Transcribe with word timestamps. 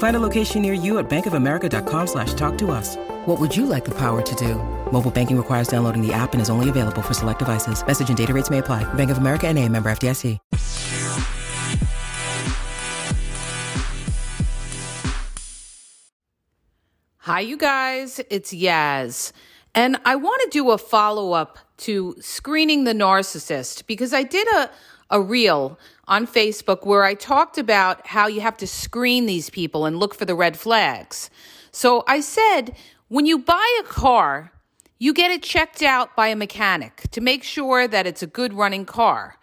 Find 0.00 0.16
a 0.16 0.20
location 0.20 0.62
near 0.62 0.72
you 0.72 0.98
at 0.98 1.10
bankofamerica.com 1.10 2.06
slash 2.06 2.32
talk 2.32 2.56
to 2.56 2.70
us. 2.70 2.96
What 3.26 3.38
would 3.38 3.54
you 3.54 3.66
like 3.66 3.84
the 3.84 3.90
power 3.90 4.22
to 4.22 4.34
do? 4.34 4.54
Mobile 4.90 5.10
banking 5.10 5.36
requires 5.36 5.68
downloading 5.68 6.00
the 6.00 6.10
app 6.14 6.32
and 6.32 6.40
is 6.40 6.48
only 6.48 6.70
available 6.70 7.02
for 7.02 7.12
select 7.12 7.38
devices. 7.38 7.86
Message 7.86 8.08
and 8.08 8.16
data 8.16 8.32
rates 8.32 8.48
may 8.48 8.58
apply. 8.58 8.82
Bank 8.94 9.10
of 9.10 9.18
America 9.18 9.46
and 9.46 9.58
a 9.58 9.68
member 9.68 9.90
FDIC. 9.90 10.38
Hi, 17.18 17.40
you 17.40 17.58
guys. 17.58 18.20
It's 18.30 18.54
Yaz. 18.54 19.32
And 19.74 19.98
I 20.06 20.16
want 20.16 20.40
to 20.44 20.48
do 20.48 20.70
a 20.70 20.78
follow 20.78 21.32
up 21.32 21.58
to 21.76 22.16
screening 22.20 22.84
the 22.84 22.94
narcissist 22.94 23.86
because 23.86 24.14
I 24.14 24.22
did 24.22 24.48
a, 24.54 24.70
a 25.10 25.20
reel 25.20 25.78
on 26.10 26.26
Facebook 26.26 26.84
where 26.84 27.04
I 27.04 27.14
talked 27.14 27.56
about 27.56 28.08
how 28.08 28.26
you 28.26 28.40
have 28.40 28.56
to 28.58 28.66
screen 28.66 29.26
these 29.26 29.48
people 29.48 29.86
and 29.86 29.96
look 29.96 30.12
for 30.12 30.24
the 30.24 30.34
red 30.34 30.58
flags. 30.58 31.30
So 31.70 32.02
I 32.08 32.20
said, 32.20 32.74
when 33.06 33.26
you 33.26 33.38
buy 33.38 33.80
a 33.80 33.84
car, 33.84 34.52
you 34.98 35.14
get 35.14 35.30
it 35.30 35.42
checked 35.42 35.82
out 35.82 36.16
by 36.16 36.26
a 36.26 36.36
mechanic 36.36 37.04
to 37.12 37.20
make 37.20 37.44
sure 37.44 37.86
that 37.86 38.08
it's 38.08 38.24
a 38.24 38.26
good 38.26 38.52
running 38.52 38.84
car. 38.84 39.36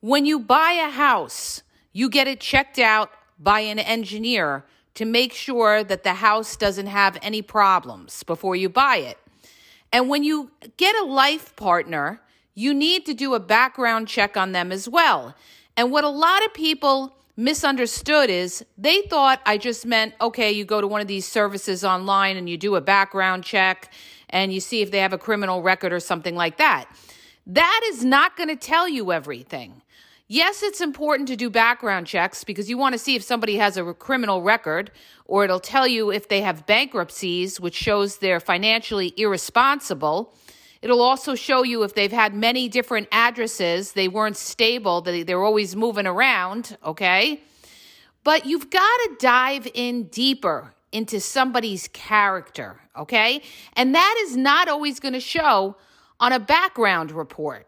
When 0.00 0.24
you 0.24 0.38
buy 0.38 0.80
a 0.80 0.90
house, 0.90 1.64
you 1.92 2.08
get 2.08 2.28
it 2.28 2.38
checked 2.38 2.78
out 2.78 3.10
by 3.38 3.60
an 3.60 3.80
engineer 3.80 4.64
to 4.94 5.04
make 5.04 5.34
sure 5.34 5.82
that 5.82 6.04
the 6.04 6.14
house 6.14 6.56
doesn't 6.56 6.86
have 6.86 7.18
any 7.20 7.42
problems 7.42 8.22
before 8.22 8.54
you 8.54 8.68
buy 8.68 8.98
it. 8.98 9.18
And 9.92 10.08
when 10.08 10.22
you 10.22 10.52
get 10.76 10.94
a 10.96 11.04
life 11.04 11.56
partner, 11.56 12.22
you 12.54 12.72
need 12.72 13.04
to 13.06 13.12
do 13.12 13.34
a 13.34 13.40
background 13.40 14.08
check 14.08 14.36
on 14.36 14.52
them 14.52 14.72
as 14.72 14.88
well. 14.88 15.34
And 15.76 15.90
what 15.90 16.04
a 16.04 16.08
lot 16.08 16.44
of 16.44 16.54
people 16.54 17.16
misunderstood 17.36 18.30
is 18.30 18.64
they 18.78 19.02
thought 19.02 19.40
I 19.44 19.58
just 19.58 19.84
meant, 19.84 20.14
okay, 20.20 20.50
you 20.50 20.64
go 20.64 20.80
to 20.80 20.86
one 20.86 21.00
of 21.00 21.06
these 21.06 21.26
services 21.26 21.84
online 21.84 22.36
and 22.36 22.48
you 22.48 22.56
do 22.56 22.76
a 22.76 22.80
background 22.80 23.44
check 23.44 23.92
and 24.30 24.52
you 24.52 24.60
see 24.60 24.80
if 24.80 24.90
they 24.90 24.98
have 25.00 25.12
a 25.12 25.18
criminal 25.18 25.62
record 25.62 25.92
or 25.92 26.00
something 26.00 26.34
like 26.34 26.56
that. 26.56 26.86
That 27.46 27.80
is 27.86 28.04
not 28.04 28.36
going 28.36 28.48
to 28.48 28.56
tell 28.56 28.88
you 28.88 29.12
everything. 29.12 29.82
Yes, 30.28 30.64
it's 30.64 30.80
important 30.80 31.28
to 31.28 31.36
do 31.36 31.48
background 31.48 32.08
checks 32.08 32.42
because 32.42 32.68
you 32.68 32.76
want 32.76 32.94
to 32.94 32.98
see 32.98 33.14
if 33.14 33.22
somebody 33.22 33.56
has 33.58 33.76
a 33.76 33.94
criminal 33.94 34.42
record, 34.42 34.90
or 35.26 35.44
it'll 35.44 35.60
tell 35.60 35.86
you 35.86 36.10
if 36.10 36.28
they 36.28 36.40
have 36.40 36.66
bankruptcies, 36.66 37.60
which 37.60 37.76
shows 37.76 38.18
they're 38.18 38.40
financially 38.40 39.14
irresponsible. 39.16 40.34
It'll 40.86 41.02
also 41.02 41.34
show 41.34 41.64
you 41.64 41.82
if 41.82 41.94
they've 41.94 42.12
had 42.12 42.32
many 42.32 42.68
different 42.68 43.08
addresses, 43.10 43.90
they 43.90 44.06
weren't 44.06 44.36
stable, 44.36 45.00
they're 45.00 45.42
always 45.42 45.74
moving 45.74 46.06
around, 46.06 46.76
okay? 46.84 47.40
But 48.22 48.46
you've 48.46 48.70
got 48.70 48.96
to 48.98 49.16
dive 49.18 49.66
in 49.74 50.04
deeper 50.04 50.72
into 50.92 51.18
somebody's 51.18 51.88
character, 51.88 52.78
okay? 52.96 53.42
And 53.72 53.96
that 53.96 54.14
is 54.28 54.36
not 54.36 54.68
always 54.68 55.00
going 55.00 55.14
to 55.14 55.20
show 55.20 55.74
on 56.20 56.32
a 56.32 56.38
background 56.38 57.10
report. 57.10 57.66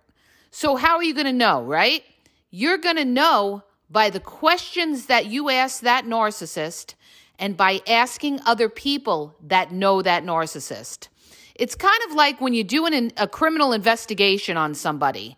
So, 0.52 0.76
how 0.76 0.94
are 0.98 1.02
you 1.02 1.12
going 1.12 1.26
to 1.26 1.32
know, 1.32 1.64
right? 1.64 2.04
You're 2.52 2.78
going 2.78 2.98
to 2.98 3.04
know 3.04 3.64
by 3.90 4.10
the 4.10 4.20
questions 4.20 5.06
that 5.06 5.26
you 5.26 5.50
ask 5.50 5.80
that 5.80 6.04
narcissist 6.04 6.94
and 7.36 7.56
by 7.56 7.80
asking 7.84 8.38
other 8.46 8.68
people 8.68 9.34
that 9.42 9.72
know 9.72 10.02
that 10.02 10.22
narcissist. 10.22 11.08
It's 11.58 11.74
kind 11.74 12.00
of 12.08 12.14
like 12.14 12.40
when 12.40 12.54
you 12.54 12.64
do 12.64 12.78
doing 12.78 13.12
a 13.16 13.26
criminal 13.26 13.72
investigation 13.72 14.56
on 14.56 14.74
somebody 14.74 15.36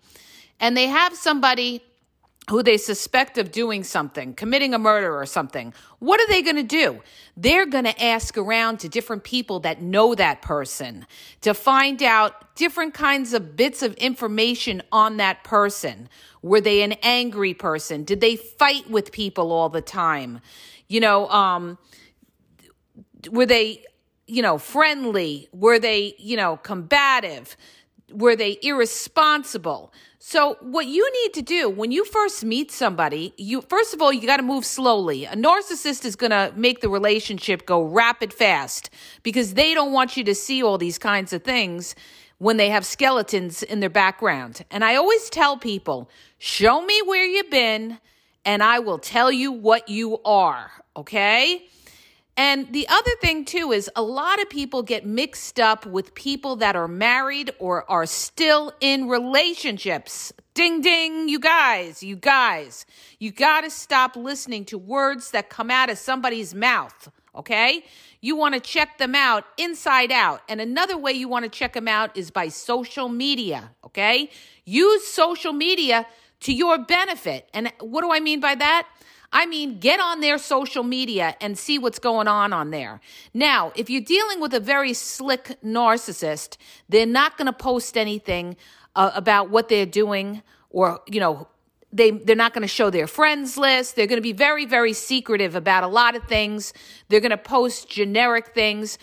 and 0.61 0.77
they 0.77 0.87
have 0.87 1.17
somebody 1.17 1.83
who 2.51 2.63
they 2.63 2.77
suspect 2.77 3.39
of 3.39 3.53
doing 3.53 3.85
something, 3.85 4.35
committing 4.35 4.75
a 4.75 4.79
murder 4.79 5.17
or 5.17 5.25
something, 5.25 5.73
what 6.01 6.21
are 6.21 6.27
they 6.27 6.43
going 6.43 6.57
to 6.57 6.63
do? 6.63 7.01
They're 7.37 7.65
going 7.65 7.85
to 7.85 8.03
ask 8.03 8.37
around 8.37 8.81
to 8.81 8.89
different 8.89 9.25
people 9.25 9.61
that 9.61 9.81
know 9.81 10.15
that 10.17 10.43
person 10.43 11.07
to 11.43 11.55
find 11.55 12.03
out 12.03 12.55
different 12.57 12.93
kinds 12.93 13.33
of 13.33 13.57
bits 13.57 13.83
of 13.83 13.95
information 13.95 14.83
on 14.93 15.17
that 15.19 15.45
person. 15.45 16.09
Were 16.43 16.61
they 16.61 16.83
an 16.83 16.93
angry 17.03 17.55
person? 17.55 18.05
Did 18.05 18.21
they 18.21 18.37
fight 18.37 18.91
with 18.91 19.13
people 19.13 19.53
all 19.53 19.69
the 19.69 19.83
time? 19.83 20.41
You 20.89 21.01
know, 21.01 21.29
um, 21.29 21.79
were 23.31 23.47
they, 23.47 23.85
you 24.31 24.43
know, 24.43 24.59
friendly? 24.59 25.49
Were 25.53 25.79
they, 25.79 26.15
you 26.19 26.37
know, 26.37 26.57
combative? 26.59 27.57
Were 28.13 28.37
they 28.37 28.59
irresponsible? 28.63 29.93
So, 30.19 30.57
what 30.61 30.87
you 30.87 31.11
need 31.23 31.35
to 31.35 31.43
do 31.43 31.71
when 31.71 31.93
you 31.93 32.05
first 32.05 32.45
meet 32.45 32.71
somebody, 32.71 33.33
you 33.37 33.63
first 33.63 33.95
of 33.95 34.03
all, 34.03 34.13
you 34.13 34.27
got 34.27 34.37
to 34.37 34.43
move 34.43 34.65
slowly. 34.65 35.25
A 35.25 35.35
narcissist 35.35 36.05
is 36.05 36.15
going 36.15 36.31
to 36.31 36.53
make 36.55 36.81
the 36.81 36.89
relationship 36.89 37.67
go 37.67 37.83
rapid 37.83 38.33
fast 38.33 38.91
because 39.23 39.55
they 39.55 39.73
don't 39.75 39.93
want 39.93 40.17
you 40.17 40.25
to 40.25 40.35
see 40.35 40.63
all 40.63 40.79
these 40.79 40.99
kinds 40.99 41.33
of 41.33 41.43
things 41.43 41.95
when 42.39 42.57
they 42.57 42.71
have 42.71 42.85
skeletons 42.85 43.63
in 43.63 43.81
their 43.81 43.91
background. 43.91 44.65
And 44.71 44.85
I 44.85 44.97
always 44.97 45.29
tell 45.31 45.57
people, 45.57 46.11
show 46.39 46.83
me 46.83 47.01
where 47.05 47.25
you've 47.25 47.51
been 47.51 47.99
and 48.45 48.63
I 48.63 48.79
will 48.79 48.99
tell 48.99 49.31
you 49.31 49.53
what 49.53 49.89
you 49.89 50.19
are, 50.25 50.71
okay? 50.97 51.67
And 52.41 52.73
the 52.73 52.89
other 52.89 53.11
thing, 53.21 53.45
too, 53.45 53.71
is 53.71 53.91
a 53.95 54.01
lot 54.01 54.41
of 54.41 54.49
people 54.49 54.83
get 54.83 55.05
mixed 55.05 55.61
up 55.61 55.85
with 55.85 56.15
people 56.15 56.57
that 56.57 56.75
are 56.75 56.89
married 56.89 57.51
or 57.59 57.89
are 57.91 58.07
still 58.07 58.73
in 58.81 59.09
relationships. 59.09 60.33
Ding, 60.55 60.81
ding, 60.81 61.29
you 61.29 61.39
guys, 61.39 62.03
you 62.03 62.17
guys, 62.17 62.87
you 63.19 63.31
got 63.31 63.61
to 63.61 63.69
stop 63.69 64.17
listening 64.17 64.65
to 64.65 64.79
words 64.79 65.33
that 65.33 65.51
come 65.51 65.71
out 65.71 65.91
of 65.91 65.99
somebody's 65.99 66.55
mouth, 66.55 67.11
okay? 67.35 67.85
You 68.23 68.37
want 68.37 68.55
to 68.55 68.61
check 68.61 68.97
them 68.97 69.15
out 69.15 69.45
inside 69.59 70.11
out. 70.11 70.41
And 70.49 70.63
another 70.63 70.97
way 70.97 71.13
you 71.13 71.29
want 71.29 71.45
to 71.45 71.51
check 71.51 71.75
them 71.75 71.89
out 71.89 72.17
is 72.17 72.31
by 72.31 72.49
social 72.49 73.11
media, 73.11 73.73
okay? 73.85 74.31
Use 74.65 75.07
social 75.07 75.53
media 75.53 76.07
to 76.41 76.55
your 76.55 76.79
benefit. 76.79 77.51
And 77.53 77.71
what 77.81 78.01
do 78.01 78.11
I 78.11 78.21
mean 78.21 78.41
by 78.41 78.55
that? 78.55 78.89
I 79.33 79.47
mean, 79.47 79.79
get 79.79 80.01
on 80.01 80.21
their 80.21 80.39
social 80.39 80.83
media 80.83 81.37
and 81.41 81.57
see 81.57 81.79
what's 81.79 82.01
going 82.01 82.27
on 82.27 82.53
on 82.53 82.71
there. 82.71 83.01
Now, 83.33 83.73
if 83.77 83.89
you're 83.89 84.01
dealing 84.01 84.41
with 84.41 84.53
a 84.55 84.61
very 84.61 84.93
slick 84.93 85.57
narcissist, 85.65 86.57
they're 86.89 87.07
not 87.07 87.39
going 87.39 87.47
to 87.47 87.53
post 87.53 87.97
anything 87.97 88.57
uh, 88.97 89.13
about 89.15 89.51
what 89.51 89.69
they're 89.69 89.87
doing 89.87 90.43
or, 90.71 91.01
you 91.07 91.21
know, 91.21 91.47
they 91.93 92.13
they're 92.13 92.37
not 92.37 92.55
going 92.55 92.63
to 92.63 92.69
show 92.69 92.89
their 92.91 93.09
friends 93.09 93.57
list. 93.57 93.97
They're 93.97 94.07
going 94.07 94.19
to 94.19 94.23
be 94.23 94.33
very 94.33 94.65
very 94.65 94.93
secretive 94.93 95.57
about 95.57 95.83
a 95.83 95.89
lot 95.89 96.15
of 96.15 96.25
things. 96.25 96.73
They're 97.09 97.21
going 97.21 97.31
to 97.31 97.37
post 97.37 97.89
generic 97.89 98.55
things. 98.55 98.99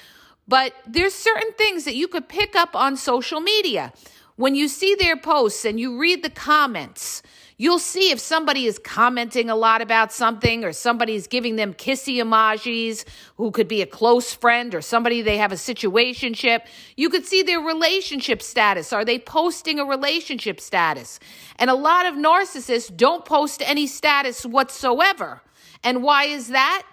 But 0.47 0.73
there's 0.87 1.13
certain 1.13 1.51
things 1.53 1.83
that 1.83 1.95
you 1.95 2.07
could 2.07 2.29
pick 2.29 2.55
up 2.55 2.75
on 2.75 2.95
social 2.95 3.41
media. 3.41 3.91
When 4.37 4.55
you 4.55 4.67
see 4.69 4.95
their 4.95 5.17
posts 5.17 5.65
and 5.65 5.79
you 5.79 5.97
read 5.97 6.23
the 6.23 6.29
comments, 6.29 7.21
You'll 7.59 7.79
see 7.79 8.11
if 8.11 8.19
somebody 8.19 8.67
is 8.67 8.77
commenting 8.77 9.49
a 9.49 9.55
lot 9.55 9.81
about 9.81 10.13
something 10.13 10.63
or 10.63 10.71
somebody's 10.71 11.25
giving 11.25 11.55
them 11.55 11.73
kissy 11.73 12.17
emojis 12.17 13.03
who 13.37 13.49
could 13.49 13.67
be 13.67 13.81
a 13.81 13.87
close 13.87 14.31
friend 14.31 14.75
or 14.75 14.81
somebody 14.81 15.23
they 15.23 15.37
have 15.37 15.51
a 15.51 15.55
situationship. 15.55 16.67
You 16.95 17.09
could 17.09 17.25
see 17.25 17.41
their 17.41 17.59
relationship 17.59 18.43
status. 18.43 18.93
Are 18.93 19.03
they 19.03 19.17
posting 19.17 19.79
a 19.79 19.85
relationship 19.85 20.61
status? 20.61 21.19
And 21.57 21.71
a 21.71 21.75
lot 21.75 22.05
of 22.05 22.13
narcissists 22.13 22.95
don't 22.95 23.25
post 23.25 23.63
any 23.65 23.87
status 23.87 24.45
whatsoever. 24.45 25.41
And 25.83 26.03
why 26.03 26.25
is 26.25 26.49
that? 26.49 26.83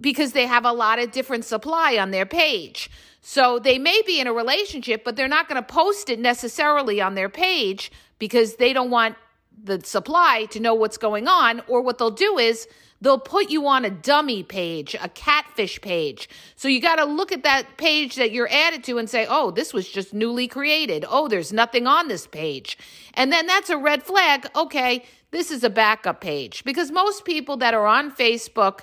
Because 0.00 0.32
they 0.32 0.46
have 0.46 0.64
a 0.64 0.72
lot 0.72 0.98
of 0.98 1.12
different 1.12 1.44
supply 1.44 1.96
on 1.96 2.10
their 2.10 2.26
page. 2.26 2.90
So 3.22 3.60
they 3.60 3.78
may 3.78 4.02
be 4.04 4.20
in 4.20 4.26
a 4.26 4.32
relationship, 4.32 5.04
but 5.04 5.14
they're 5.14 5.28
not 5.28 5.48
going 5.48 5.62
to 5.62 5.66
post 5.66 6.10
it 6.10 6.18
necessarily 6.18 7.00
on 7.00 7.14
their 7.14 7.28
page 7.28 7.92
because 8.18 8.56
they 8.56 8.72
don't 8.72 8.90
want 8.90 9.14
the 9.62 9.80
supply 9.84 10.46
to 10.50 10.60
know 10.60 10.74
what's 10.74 10.96
going 10.96 11.28
on, 11.28 11.62
or 11.68 11.80
what 11.80 11.98
they'll 11.98 12.10
do 12.10 12.38
is 12.38 12.68
they'll 13.00 13.18
put 13.18 13.50
you 13.50 13.66
on 13.66 13.84
a 13.84 13.90
dummy 13.90 14.42
page, 14.42 14.94
a 15.00 15.08
catfish 15.08 15.80
page. 15.80 16.28
So 16.56 16.68
you 16.68 16.80
got 16.80 16.96
to 16.96 17.04
look 17.04 17.32
at 17.32 17.42
that 17.42 17.76
page 17.76 18.16
that 18.16 18.32
you're 18.32 18.48
added 18.50 18.84
to 18.84 18.98
and 18.98 19.08
say, 19.08 19.26
oh, 19.28 19.50
this 19.50 19.74
was 19.74 19.88
just 19.88 20.14
newly 20.14 20.48
created. 20.48 21.04
Oh, 21.08 21.28
there's 21.28 21.52
nothing 21.52 21.86
on 21.86 22.08
this 22.08 22.26
page. 22.26 22.78
And 23.14 23.32
then 23.32 23.46
that's 23.46 23.70
a 23.70 23.76
red 23.76 24.02
flag. 24.02 24.48
Okay, 24.56 25.04
this 25.30 25.50
is 25.50 25.62
a 25.62 25.70
backup 25.70 26.20
page. 26.20 26.64
Because 26.64 26.90
most 26.90 27.24
people 27.24 27.58
that 27.58 27.74
are 27.74 27.86
on 27.86 28.10
Facebook, 28.10 28.80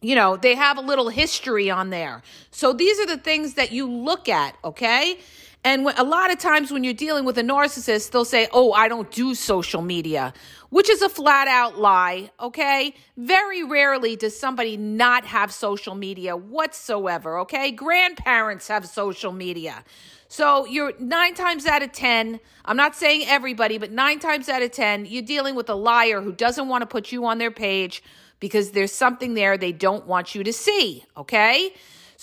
you 0.00 0.14
know, 0.14 0.36
they 0.36 0.54
have 0.54 0.78
a 0.78 0.82
little 0.82 1.08
history 1.08 1.70
on 1.70 1.90
there. 1.90 2.22
So 2.50 2.72
these 2.72 3.00
are 3.00 3.06
the 3.06 3.18
things 3.18 3.54
that 3.54 3.72
you 3.72 3.90
look 3.90 4.28
at, 4.28 4.56
okay? 4.62 5.18
And 5.66 5.88
a 5.96 6.04
lot 6.04 6.30
of 6.30 6.38
times 6.38 6.70
when 6.70 6.84
you're 6.84 6.94
dealing 6.94 7.24
with 7.24 7.36
a 7.38 7.42
narcissist, 7.42 8.12
they'll 8.12 8.24
say, 8.24 8.46
Oh, 8.52 8.70
I 8.70 8.86
don't 8.86 9.10
do 9.10 9.34
social 9.34 9.82
media, 9.82 10.32
which 10.70 10.88
is 10.88 11.02
a 11.02 11.08
flat 11.08 11.48
out 11.48 11.76
lie, 11.76 12.30
okay? 12.38 12.94
Very 13.16 13.64
rarely 13.64 14.14
does 14.14 14.38
somebody 14.38 14.76
not 14.76 15.24
have 15.24 15.52
social 15.52 15.96
media 15.96 16.36
whatsoever, 16.36 17.40
okay? 17.40 17.72
Grandparents 17.72 18.68
have 18.68 18.86
social 18.86 19.32
media. 19.32 19.82
So 20.28 20.66
you're 20.66 20.92
nine 21.00 21.34
times 21.34 21.66
out 21.66 21.82
of 21.82 21.90
10, 21.90 22.38
I'm 22.64 22.76
not 22.76 22.94
saying 22.94 23.24
everybody, 23.26 23.76
but 23.76 23.90
nine 23.90 24.20
times 24.20 24.48
out 24.48 24.62
of 24.62 24.70
10, 24.70 25.06
you're 25.06 25.20
dealing 25.22 25.56
with 25.56 25.68
a 25.68 25.74
liar 25.74 26.20
who 26.20 26.30
doesn't 26.30 26.68
want 26.68 26.82
to 26.82 26.86
put 26.86 27.10
you 27.10 27.26
on 27.26 27.38
their 27.38 27.50
page 27.50 28.04
because 28.38 28.70
there's 28.70 28.92
something 28.92 29.34
there 29.34 29.58
they 29.58 29.72
don't 29.72 30.06
want 30.06 30.32
you 30.32 30.44
to 30.44 30.52
see, 30.52 31.04
okay? 31.16 31.72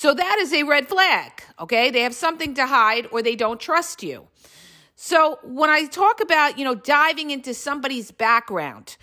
So 0.04 0.14
that 0.14 0.38
is 0.40 0.52
a 0.52 0.64
red 0.64 0.90
flag, 0.90 1.32
okay? 1.62 1.90
They 1.90 2.02
have 2.02 2.14
something 2.14 2.56
to 2.56 2.66
hide 2.66 3.08
or 3.14 3.22
they 3.22 3.38
don't 3.38 3.58
trust 3.58 4.04
you. 4.04 4.28
So 4.98 5.40
when 5.44 5.70
I 5.70 5.86
talk 5.86 6.20
about, 6.20 6.58
you 6.60 6.66
know, 6.66 6.76
diving 6.76 7.32
into 7.32 7.54
somebody's 7.54 8.12
background, 8.12 8.98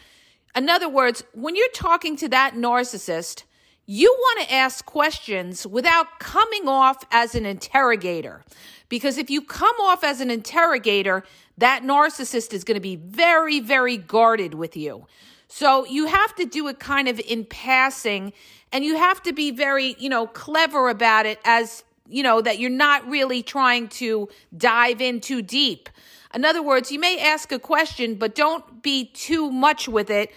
in 0.54 0.68
other 0.68 0.90
words, 0.90 1.24
when 1.32 1.56
you're 1.56 1.70
talking 1.70 2.16
to 2.16 2.28
that 2.28 2.52
narcissist, 2.52 3.44
you 3.86 4.14
want 4.14 4.46
to 4.46 4.54
ask 4.54 4.84
questions 4.84 5.66
without 5.66 6.20
coming 6.20 6.68
off 6.68 7.02
as 7.10 7.34
an 7.34 7.46
interrogator. 7.46 8.44
Because 8.90 9.16
if 9.16 9.30
you 9.30 9.40
come 9.40 9.76
off 9.80 10.04
as 10.04 10.20
an 10.20 10.30
interrogator, 10.30 11.24
that 11.56 11.82
narcissist 11.82 12.52
is 12.52 12.62
going 12.62 12.74
to 12.74 12.78
be 12.78 12.96
very, 12.96 13.58
very 13.58 13.96
guarded 13.96 14.52
with 14.52 14.76
you. 14.76 15.06
So 15.48 15.86
you 15.86 16.06
have 16.06 16.34
to 16.36 16.44
do 16.44 16.68
it 16.68 16.78
kind 16.78 17.08
of 17.08 17.18
in 17.18 17.46
passing 17.46 18.34
and 18.72 18.84
you 18.84 18.96
have 18.96 19.22
to 19.24 19.32
be 19.32 19.50
very, 19.50 19.96
you 19.98 20.08
know, 20.08 20.26
clever 20.26 20.88
about 20.88 21.26
it 21.26 21.40
as, 21.44 21.84
you 22.08 22.22
know, 22.22 22.40
that 22.40 22.58
you're 22.58 22.70
not 22.70 23.06
really 23.08 23.42
trying 23.42 23.88
to 23.88 24.28
dive 24.56 25.00
in 25.00 25.20
too 25.20 25.42
deep. 25.42 25.88
In 26.34 26.44
other 26.44 26.62
words, 26.62 26.92
you 26.92 27.00
may 27.00 27.18
ask 27.18 27.50
a 27.50 27.58
question, 27.58 28.14
but 28.14 28.34
don't 28.34 28.82
be 28.82 29.06
too 29.06 29.50
much 29.50 29.88
with 29.88 30.10
it 30.10 30.30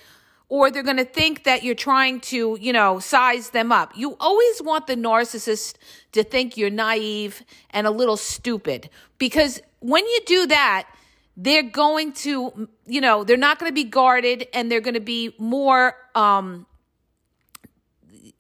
or 0.49 0.69
they're 0.69 0.83
going 0.83 0.97
to 0.97 1.05
think 1.05 1.45
that 1.45 1.63
you're 1.63 1.73
trying 1.73 2.19
to, 2.19 2.57
you 2.61 2.71
know, 2.73 2.99
size 2.99 3.51
them 3.51 3.71
up. 3.71 3.91
You 3.95 4.15
always 4.19 4.61
want 4.61 4.85
the 4.85 4.95
narcissist 4.95 5.75
to 6.11 6.23
think 6.23 6.57
you're 6.57 6.69
naive 6.69 7.43
and 7.71 7.87
a 7.87 7.91
little 7.91 8.17
stupid 8.17 8.89
because 9.17 9.59
when 9.79 10.05
you 10.05 10.19
do 10.25 10.47
that, 10.47 10.87
they're 11.35 11.63
going 11.63 12.13
to, 12.13 12.69
you 12.85 13.01
know, 13.01 13.23
they're 13.23 13.35
not 13.35 13.57
going 13.57 13.71
to 13.71 13.73
be 13.73 13.83
guarded 13.83 14.47
and 14.53 14.71
they're 14.71 14.81
going 14.81 14.93
to 14.93 14.99
be 14.99 15.33
more, 15.39 15.95
um, 16.13 16.67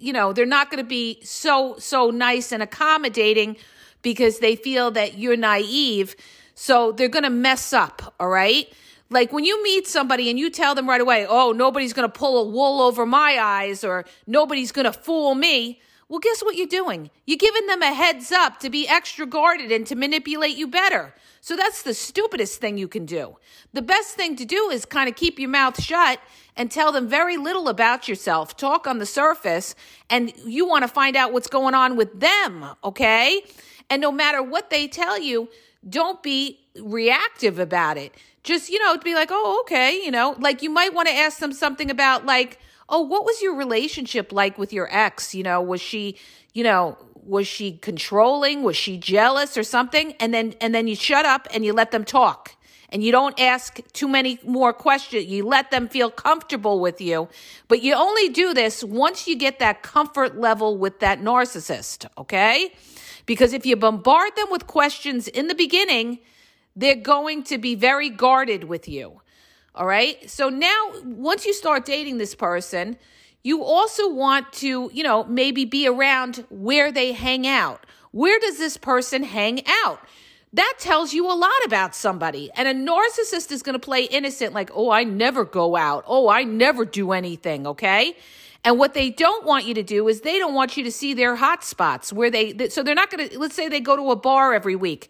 you 0.03 0.11
know, 0.11 0.33
they're 0.33 0.45
not 0.45 0.69
going 0.69 0.83
to 0.83 0.87
be 0.87 1.19
so, 1.23 1.75
so 1.79 2.09
nice 2.09 2.51
and 2.51 2.61
accommodating 2.61 3.55
because 4.01 4.39
they 4.39 4.57
feel 4.57 4.91
that 4.91 5.17
you're 5.17 5.37
naive. 5.37 6.15
So 6.55 6.91
they're 6.91 7.07
going 7.07 7.23
to 7.23 7.29
mess 7.29 7.71
up. 7.71 8.13
All 8.19 8.27
right. 8.27 8.67
Like 9.09 9.31
when 9.31 9.45
you 9.45 9.63
meet 9.63 9.87
somebody 9.87 10.29
and 10.29 10.37
you 10.37 10.49
tell 10.49 10.75
them 10.75 10.89
right 10.89 10.99
away, 10.99 11.25
oh, 11.27 11.53
nobody's 11.53 11.93
going 11.93 12.09
to 12.09 12.13
pull 12.13 12.37
a 12.41 12.49
wool 12.49 12.81
over 12.81 13.05
my 13.05 13.37
eyes 13.39 13.85
or 13.85 14.03
nobody's 14.27 14.73
going 14.73 14.85
to 14.85 14.91
fool 14.91 15.35
me. 15.35 15.79
Well, 16.09 16.19
guess 16.19 16.43
what 16.43 16.55
you're 16.55 16.67
doing? 16.67 17.09
You're 17.25 17.37
giving 17.37 17.65
them 17.67 17.81
a 17.81 17.93
heads 17.93 18.31
up 18.31 18.59
to 18.59 18.69
be 18.69 18.87
extra 18.87 19.25
guarded 19.25 19.71
and 19.71 19.87
to 19.87 19.95
manipulate 19.95 20.55
you 20.55 20.67
better. 20.67 21.13
So 21.41 21.55
that's 21.55 21.81
the 21.81 21.93
stupidest 21.93 22.59
thing 22.59 22.77
you 22.77 22.87
can 22.87 23.05
do. 23.05 23.37
The 23.73 23.81
best 23.81 24.15
thing 24.15 24.35
to 24.37 24.45
do 24.45 24.69
is 24.69 24.85
kind 24.85 25.09
of 25.09 25.15
keep 25.15 25.39
your 25.39 25.49
mouth 25.49 25.81
shut 25.81 26.19
and 26.55 26.69
tell 26.69 26.91
them 26.91 27.07
very 27.07 27.37
little 27.37 27.67
about 27.67 28.07
yourself. 28.07 28.55
Talk 28.55 28.85
on 28.85 28.99
the 28.99 29.05
surface, 29.05 29.75
and 30.09 30.31
you 30.45 30.67
want 30.67 30.83
to 30.83 30.87
find 30.87 31.15
out 31.15 31.33
what's 31.33 31.47
going 31.47 31.73
on 31.73 31.95
with 31.95 32.19
them, 32.19 32.65
okay? 32.83 33.41
And 33.89 34.01
no 34.01 34.11
matter 34.11 34.41
what 34.41 34.69
they 34.69 34.87
tell 34.87 35.19
you, 35.19 35.49
don't 35.89 36.21
be 36.21 36.59
reactive 36.79 37.59
about 37.59 37.97
it. 37.97 38.13
Just, 38.43 38.69
you 38.69 38.79
know, 38.79 38.97
be 38.97 39.15
like, 39.15 39.29
oh, 39.31 39.61
okay, 39.61 39.95
you 39.95 40.11
know, 40.11 40.35
like 40.39 40.61
you 40.61 40.69
might 40.69 40.93
want 40.93 41.07
to 41.07 41.13
ask 41.13 41.39
them 41.39 41.53
something 41.53 41.89
about, 41.89 42.25
like, 42.25 42.59
oh, 42.93 43.01
what 43.01 43.25
was 43.25 43.41
your 43.41 43.55
relationship 43.55 44.31
like 44.31 44.57
with 44.59 44.71
your 44.71 44.87
ex? 44.91 45.33
You 45.33 45.41
know, 45.41 45.59
was 45.61 45.81
she, 45.81 46.15
you 46.53 46.63
know, 46.63 46.95
was 47.15 47.47
she 47.47 47.73
controlling? 47.77 48.61
Was 48.61 48.77
she 48.77 48.97
jealous 48.97 49.57
or 49.57 49.63
something? 49.63 50.13
And 50.19 50.31
then 50.31 50.53
and 50.61 50.75
then 50.75 50.87
you 50.87 50.95
shut 50.95 51.25
up 51.25 51.47
and 51.51 51.65
you 51.65 51.73
let 51.73 51.89
them 51.89 52.05
talk. 52.05 52.55
And 52.89 53.03
you 53.03 53.11
don't 53.11 53.39
ask 53.39 53.79
too 53.93 54.07
many 54.07 54.37
more 54.45 54.71
questions. 54.71 55.25
You 55.25 55.43
let 55.43 55.71
them 55.71 55.87
feel 55.89 56.11
comfortable 56.11 56.79
with 56.79 57.01
you. 57.01 57.27
But 57.67 57.81
you 57.81 57.95
only 57.95 58.29
do 58.29 58.53
this 58.53 58.83
once 58.83 59.27
you 59.27 59.35
get 59.35 59.57
that 59.57 59.81
comfort 59.81 60.37
level 60.39 60.77
with 60.77 60.99
that 60.99 61.19
narcissist, 61.19 62.05
okay? 62.19 62.71
Because 63.25 63.51
if 63.53 63.65
you 63.65 63.75
bombard 63.75 64.35
them 64.35 64.45
with 64.51 64.67
questions 64.67 65.27
in 65.27 65.47
the 65.47 65.55
beginning, 65.55 66.19
they're 66.75 66.95
going 66.95 67.41
to 67.45 67.57
be 67.57 67.73
very 67.73 68.11
guarded 68.11 68.65
with 68.65 68.87
you. 68.87 69.22
All 69.75 69.87
right. 69.87 70.29
So 70.29 70.49
now, 70.49 70.91
once 71.03 71.45
you 71.45 71.53
start 71.53 71.85
dating 71.85 72.19
this 72.19 72.35
person, 72.35 72.97
you 73.43 73.63
also 73.63 74.11
want 74.13 74.53
to, 74.53 74.91
you 74.93 75.03
know, 75.03 75.23
maybe 75.23 75.65
be 75.65 75.87
around 75.87 76.45
where 76.49 76.91
they 76.91 77.11
hang 77.11 77.47
out. 77.47 77.85
Where 78.11 78.39
does 78.39 78.57
this 78.59 78.77
person 78.77 79.23
hang 79.23 79.63
out? 79.67 79.99
That 80.53 80.75
tells 80.77 81.13
you 81.13 81.25
a 81.25 81.33
lot 81.33 81.51
about 81.65 81.95
somebody. 81.95 82.51
And 82.55 82.67
a 82.67 82.73
narcissist 82.73 83.51
is 83.51 83.63
going 83.63 83.73
to 83.73 83.79
play 83.79 84.03
innocent, 84.03 84.53
like, 84.53 84.69
oh, 84.75 84.91
I 84.91 85.03
never 85.03 85.43
go 85.43 85.75
out. 85.75 86.03
Oh, 86.07 86.29
I 86.29 86.43
never 86.43 86.85
do 86.85 87.11
anything. 87.11 87.65
Okay. 87.65 88.15
And 88.63 88.77
what 88.77 88.93
they 88.93 89.09
don't 89.09 89.45
want 89.45 89.65
you 89.65 89.73
to 89.73 89.83
do 89.83 90.07
is 90.07 90.21
they 90.21 90.37
don't 90.37 90.53
want 90.53 90.77
you 90.77 90.83
to 90.83 90.91
see 90.91 91.15
their 91.15 91.35
hot 91.35 91.63
spots 91.63 92.13
where 92.13 92.29
they, 92.29 92.69
so 92.69 92.83
they're 92.83 92.95
not 92.95 93.09
going 93.09 93.27
to, 93.27 93.39
let's 93.39 93.55
say 93.55 93.67
they 93.67 93.81
go 93.81 93.95
to 93.95 94.11
a 94.11 94.15
bar 94.15 94.53
every 94.53 94.75
week 94.75 95.09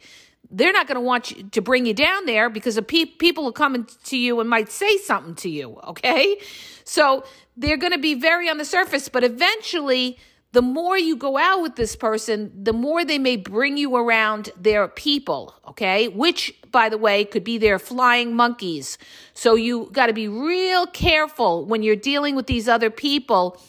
they're 0.54 0.72
not 0.72 0.88
going 0.88 0.96
to 0.96 1.02
want 1.02 1.32
you 1.32 1.44
to 1.50 1.62
bring 1.62 1.86
you 1.86 1.94
down 1.94 2.26
there 2.26 2.50
because 2.50 2.78
of 2.78 2.88
pe- 2.88 3.06
people 3.06 3.48
are 3.48 3.52
coming 3.52 3.88
to 4.06 4.18
you 4.18 4.40
and 4.40 4.50
might 4.50 4.72
say 4.72 4.98
something 4.98 5.36
to 5.36 5.50
you. 5.50 5.80
Okay. 5.88 6.38
So 6.84 7.26
they're 7.58 7.78
going 7.78 7.92
to 7.92 8.00
be 8.00 8.14
very 8.14 8.50
on 8.50 8.58
the 8.58 8.66
surface, 8.66 9.10
but 9.10 9.24
eventually, 9.24 10.18
the 10.52 10.62
more 10.62 10.96
you 10.96 11.16
go 11.16 11.38
out 11.38 11.64
with 11.64 11.76
this 11.76 11.96
person, 11.96 12.52
the 12.64 12.74
more 12.74 13.04
they 13.04 13.18
may 13.18 13.36
bring 13.36 13.76
you 13.76 13.96
around 13.96 14.52
their 14.56 14.88
people, 14.88 15.56
okay? 15.68 16.10
Which, 16.10 16.54
by 16.72 16.90
the 16.90 16.98
way, 16.98 17.26
could 17.26 17.44
be 17.44 17.58
their 17.58 17.80
flying 17.80 18.36
monkeys. 18.36 19.00
So 19.34 19.56
you 19.56 19.90
got 19.92 20.08
to 20.08 20.14
be 20.14 20.28
real 20.28 20.86
careful 20.86 21.66
when 21.66 21.82
you're 21.82 21.96
dealing 21.96 22.36
with 22.36 22.46
these 22.46 22.70
other 22.70 22.92
people, 22.92 23.60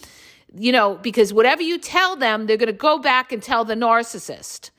you 0.55 0.73
know, 0.73 0.97
because 0.97 1.33
whatever 1.33 1.63
you 1.63 1.79
tell 1.79 2.17
them, 2.17 2.45
they're 2.45 2.59
going 2.59 2.67
to 2.67 2.75
go 2.75 2.99
back 2.99 3.33
and 3.33 3.43
tell 3.43 3.65
the 3.65 3.75
narcissist. 3.75 4.71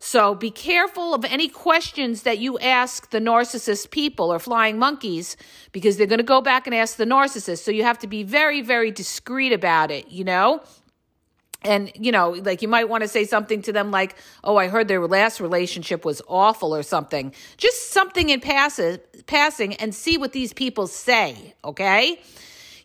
So 0.00 0.34
be 0.34 0.50
careful 0.50 1.12
of 1.12 1.24
any 1.24 1.48
questions 1.48 2.22
that 2.22 2.38
you 2.38 2.58
ask 2.60 3.10
the 3.10 3.18
narcissist 3.18 3.90
people 3.90 4.32
or 4.32 4.38
flying 4.38 4.78
monkeys 4.78 5.36
because 5.72 5.96
they're 5.96 6.06
going 6.06 6.18
to 6.18 6.24
go 6.24 6.40
back 6.40 6.66
and 6.66 6.74
ask 6.74 6.96
the 6.96 7.04
narcissist. 7.04 7.58
So 7.64 7.70
you 7.70 7.82
have 7.82 7.98
to 8.00 8.06
be 8.06 8.22
very, 8.22 8.60
very 8.60 8.90
discreet 8.90 9.52
about 9.52 9.90
it, 9.90 10.08
you 10.08 10.24
know? 10.24 10.62
And, 11.62 11.90
you 11.96 12.12
know, 12.12 12.30
like 12.30 12.62
you 12.62 12.68
might 12.68 12.88
want 12.88 13.02
to 13.02 13.08
say 13.08 13.24
something 13.24 13.62
to 13.62 13.72
them 13.72 13.90
like, 13.90 14.14
oh, 14.44 14.56
I 14.56 14.68
heard 14.68 14.86
their 14.86 15.04
last 15.04 15.40
relationship 15.40 16.04
was 16.04 16.22
awful 16.28 16.72
or 16.72 16.84
something. 16.84 17.34
Just 17.56 17.90
something 17.90 18.28
in 18.28 18.40
pass- 18.40 18.98
passing 19.26 19.74
and 19.74 19.92
see 19.92 20.16
what 20.16 20.32
these 20.32 20.52
people 20.52 20.86
say, 20.86 21.54
okay? 21.64 22.20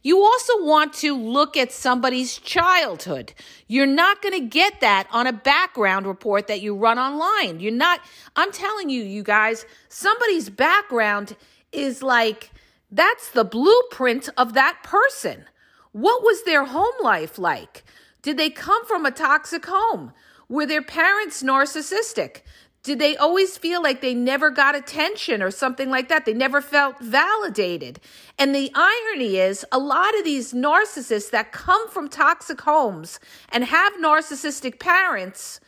You 0.04 0.22
also 0.22 0.62
want 0.66 0.94
to 0.96 1.18
look 1.18 1.56
at 1.56 1.72
somebody's 1.72 2.38
childhood. 2.38 3.34
You're 3.68 3.86
not 3.86 4.22
going 4.22 4.34
to 4.34 4.46
get 4.46 4.82
that 4.82 5.08
on 5.12 5.28
a 5.28 5.34
background 5.34 6.06
report 6.06 6.48
that 6.48 6.62
you 6.62 6.76
run 6.76 7.00
online. 7.00 7.62
You're 7.62 7.72
not, 7.72 8.02
I'm 8.36 8.52
telling 8.52 8.90
you, 8.90 9.02
you 9.02 9.24
guys, 9.24 9.66
somebody's 9.88 10.50
background 10.50 11.38
is 11.72 12.04
like, 12.04 12.52
that's 12.92 13.32
the 13.32 13.46
blueprint 13.46 14.28
of 14.38 14.54
that 14.54 14.80
person. 14.84 15.46
What 15.94 16.22
was 16.22 16.44
their 16.44 16.66
home 16.66 16.96
life 17.02 17.40
like? 17.40 17.86
Did 18.22 18.38
they 18.38 18.50
come 18.50 18.86
from 18.86 19.06
a 19.06 19.12
toxic 19.12 19.66
home? 19.66 20.12
Were 20.50 20.66
their 20.66 20.84
parents 20.84 21.42
narcissistic? 21.42 22.42
Did 22.84 23.00
they 23.00 23.16
always 23.16 23.58
feel 23.58 23.82
like 23.82 24.02
they 24.02 24.14
never 24.14 24.50
got 24.50 24.76
attention 24.76 25.42
or 25.42 25.52
something 25.52 25.90
like 25.90 26.10
that? 26.10 26.26
They 26.26 26.34
never 26.34 26.60
felt 26.60 27.00
validated. 27.00 28.02
And 28.38 28.54
the 28.54 28.72
irony 28.76 29.38
is, 29.38 29.66
a 29.72 29.80
lot 29.80 30.18
of 30.20 30.26
these 30.26 30.52
narcissists 30.52 31.32
that 31.32 31.54
come 31.54 31.90
from 31.90 32.10
toxic 32.10 32.60
homes 32.60 33.22
and 33.50 33.64
have 33.64 33.94
narcissistic 33.94 34.80
parents 34.80 35.62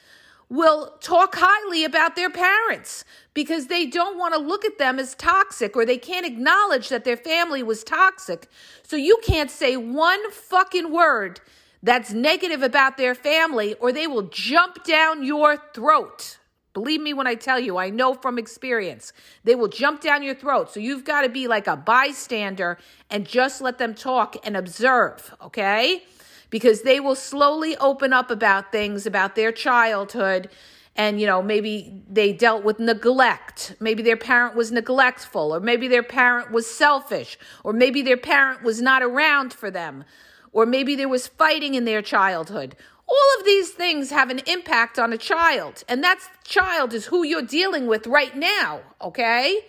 will 0.50 0.93
talk 1.00 1.36
highly 1.38 1.86
about 1.86 2.17
their 2.17 2.29
parents 2.29 3.05
because 3.34 3.67
they 3.67 3.86
don't 3.86 4.17
want 4.17 4.34
to 4.34 4.39
look 4.39 4.65
at 4.65 4.77
them 4.77 5.00
as 5.00 5.15
toxic 5.15 5.75
or 5.75 5.86
they 5.86 5.98
can't 5.98 6.25
acknowledge 6.25 6.89
that 6.89 7.05
their 7.05 7.17
family 7.17 7.63
was 7.63 7.84
toxic. 7.86 8.50
So 8.84 8.98
you 8.98 9.17
can't 9.24 9.50
say 9.50 9.77
one 9.77 10.31
fucking 10.31 10.91
word 10.91 11.39
that's 11.81 12.12
negative 12.12 12.62
about 12.62 12.98
their 12.98 13.15
family 13.15 13.74
or 13.75 13.93
they 13.93 14.05
will 14.05 14.24
jump 14.24 14.84
down 14.84 15.24
your 15.24 15.57
throat. 15.74 16.38
Believe 16.75 17.00
me 17.00 17.13
when 17.13 17.25
I 17.25 17.36
tell 17.36 17.58
you, 17.58 17.77
I 17.77 17.89
know 17.89 18.13
from 18.13 18.38
experience. 18.38 19.13
They 19.46 19.55
will 19.55 19.70
jump 19.70 20.01
down 20.01 20.24
your 20.24 20.36
throat. 20.36 20.70
So 20.74 20.82
you've 20.82 21.05
got 21.05 21.22
to 21.22 21.29
be 21.29 21.48
like 21.48 21.67
a 21.67 21.77
bystander 21.77 22.77
and 23.10 23.25
just 23.25 23.62
let 23.62 23.77
them 23.77 23.96
talk 23.96 24.36
and 24.46 24.58
observe, 24.58 25.34
okay? 25.41 26.03
Because 26.50 26.82
they 26.82 27.00
will 27.00 27.15
slowly 27.15 27.77
open 27.77 28.12
up 28.12 28.29
about 28.29 28.74
things, 28.74 29.05
about 29.05 29.36
their 29.36 29.53
childhood. 29.53 30.50
and 30.98 31.20
you 31.20 31.27
know 31.27 31.41
maybe 31.41 32.01
they 32.10 32.32
dealt 32.32 32.63
with 32.63 32.79
neglect 32.79 33.75
maybe 33.79 34.01
their 34.01 34.15
parent 34.17 34.55
was 34.55 34.72
neglectful 34.72 35.53
or 35.53 35.60
maybe 35.60 35.88
their 35.89 36.03
parent 36.03 36.51
was 36.51 36.65
selfish 36.84 37.38
or 37.65 37.74
maybe 37.74 38.01
their 38.01 38.22
parent 38.34 38.63
was 38.63 38.82
not 38.82 39.03
around 39.03 39.53
for 39.53 39.70
them 39.70 40.05
or 40.53 40.65
maybe 40.65 40.96
there 40.96 41.10
was 41.10 41.27
fighting 41.27 41.75
in 41.75 41.84
their 41.86 42.01
childhood 42.01 42.75
all 43.07 43.39
of 43.39 43.45
these 43.45 43.71
things 43.71 44.09
have 44.09 44.29
an 44.29 44.39
impact 44.47 44.97
on 44.97 45.13
a 45.13 45.17
child 45.17 45.83
and 45.88 46.03
that 46.03 46.19
child 46.43 46.93
is 46.93 47.05
who 47.05 47.24
you're 47.24 47.41
dealing 47.41 47.88
with 47.88 48.07
right 48.07 48.35
now 48.35 48.81
okay 49.01 49.59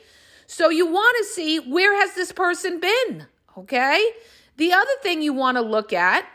so 0.46 0.68
you 0.68 0.86
want 0.86 1.16
to 1.18 1.24
see 1.24 1.58
where 1.58 1.94
has 2.00 2.14
this 2.14 2.32
person 2.32 2.80
been 2.80 3.26
okay 3.56 4.12
the 4.56 4.72
other 4.72 4.90
thing 5.02 5.22
you 5.22 5.32
want 5.32 5.56
to 5.56 5.62
look 5.62 5.92
at 5.92 6.26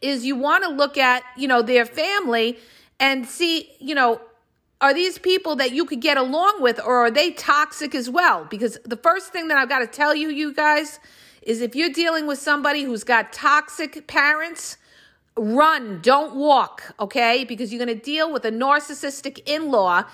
is 0.00 0.24
you 0.24 0.36
want 0.36 0.64
to 0.64 0.70
look 0.70 0.96
at 0.96 1.22
you 1.36 1.48
know 1.48 1.62
their 1.62 1.84
family 1.84 2.58
and 3.00 3.26
see, 3.26 3.70
you 3.80 3.94
know, 3.94 4.20
are 4.80 4.94
these 4.94 5.18
people 5.18 5.56
that 5.56 5.72
you 5.72 5.84
could 5.84 6.00
get 6.00 6.16
along 6.16 6.60
with 6.60 6.80
or 6.80 6.96
are 7.06 7.10
they 7.10 7.30
toxic 7.32 7.94
as 7.94 8.10
well? 8.10 8.44
Because 8.44 8.78
the 8.84 8.96
first 8.96 9.32
thing 9.32 9.48
that 9.48 9.58
I've 9.58 9.68
got 9.68 9.80
to 9.80 9.86
tell 9.86 10.14
you, 10.14 10.28
you 10.28 10.52
guys, 10.52 11.00
is 11.42 11.60
if 11.60 11.74
you're 11.74 11.90
dealing 11.90 12.26
with 12.26 12.38
somebody 12.38 12.82
who's 12.82 13.04
got 13.04 13.32
toxic 13.32 14.06
parents, 14.06 14.76
run, 15.36 16.00
don't 16.02 16.36
walk, 16.36 16.94
okay? 17.00 17.44
Because 17.44 17.72
you're 17.72 17.84
going 17.84 17.96
to 17.96 18.04
deal 18.04 18.32
with 18.32 18.44
a 18.44 18.52
narcissistic 18.52 19.42
in 19.46 19.70
law 19.70 20.04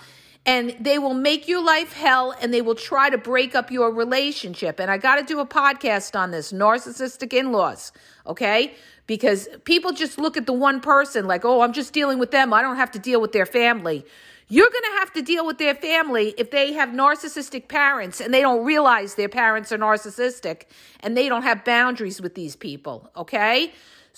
and 0.47 0.75
they 0.81 0.99
will 0.99 1.15
make 1.15 1.47
your 1.47 1.63
life 1.63 1.93
hell 1.93 2.35
and 2.41 2.53
they 2.53 2.63
will 2.63 2.75
try 2.75 3.11
to 3.11 3.19
break 3.19 3.55
up 3.55 3.71
your 3.71 3.93
relationship. 3.93 4.81
And 4.81 4.91
I 4.91 4.97
got 4.97 5.17
to 5.17 5.23
do 5.23 5.39
a 5.39 5.47
podcast 5.47 6.19
on 6.19 6.31
this 6.31 6.53
narcissistic 6.53 7.35
in 7.35 7.53
laws, 7.53 7.93
okay? 8.27 8.75
because 9.11 9.49
people 9.65 9.91
just 9.91 10.19
look 10.19 10.37
at 10.37 10.47
the 10.47 10.53
one 10.53 10.81
person 10.81 11.27
like, 11.27 11.45
oh, 11.45 11.63
I'm 11.63 11.73
just 11.73 11.93
dealing 11.93 12.21
with 12.21 12.31
them. 12.31 12.53
I 12.55 12.63
don't 12.63 12.77
have 12.77 12.93
to 12.93 13.01
deal 13.01 13.21
with 13.21 13.33
their 13.33 13.45
family. 13.45 14.07
You're 14.47 14.71
going 14.71 14.85
to 14.85 14.99
have 15.01 15.13
to 15.15 15.23
deal 15.23 15.45
with 15.45 15.59
their 15.59 15.75
family 15.75 16.33
if 16.39 16.53
they 16.53 16.75
have 16.75 16.91
narcissistic 16.91 17.67
parents 17.67 18.21
and 18.21 18.33
they 18.33 18.41
don't 18.41 18.65
realize 18.65 19.17
their 19.17 19.29
parents 19.29 19.73
are 19.73 19.79
narcissistic 19.79 20.67
and 21.01 21.17
they 21.17 21.29
don't 21.29 21.43
have 21.43 21.65
boundaries 21.65 22.23
with 22.23 22.37
these 22.37 22.55
people, 22.55 23.11
okay? 23.17 23.73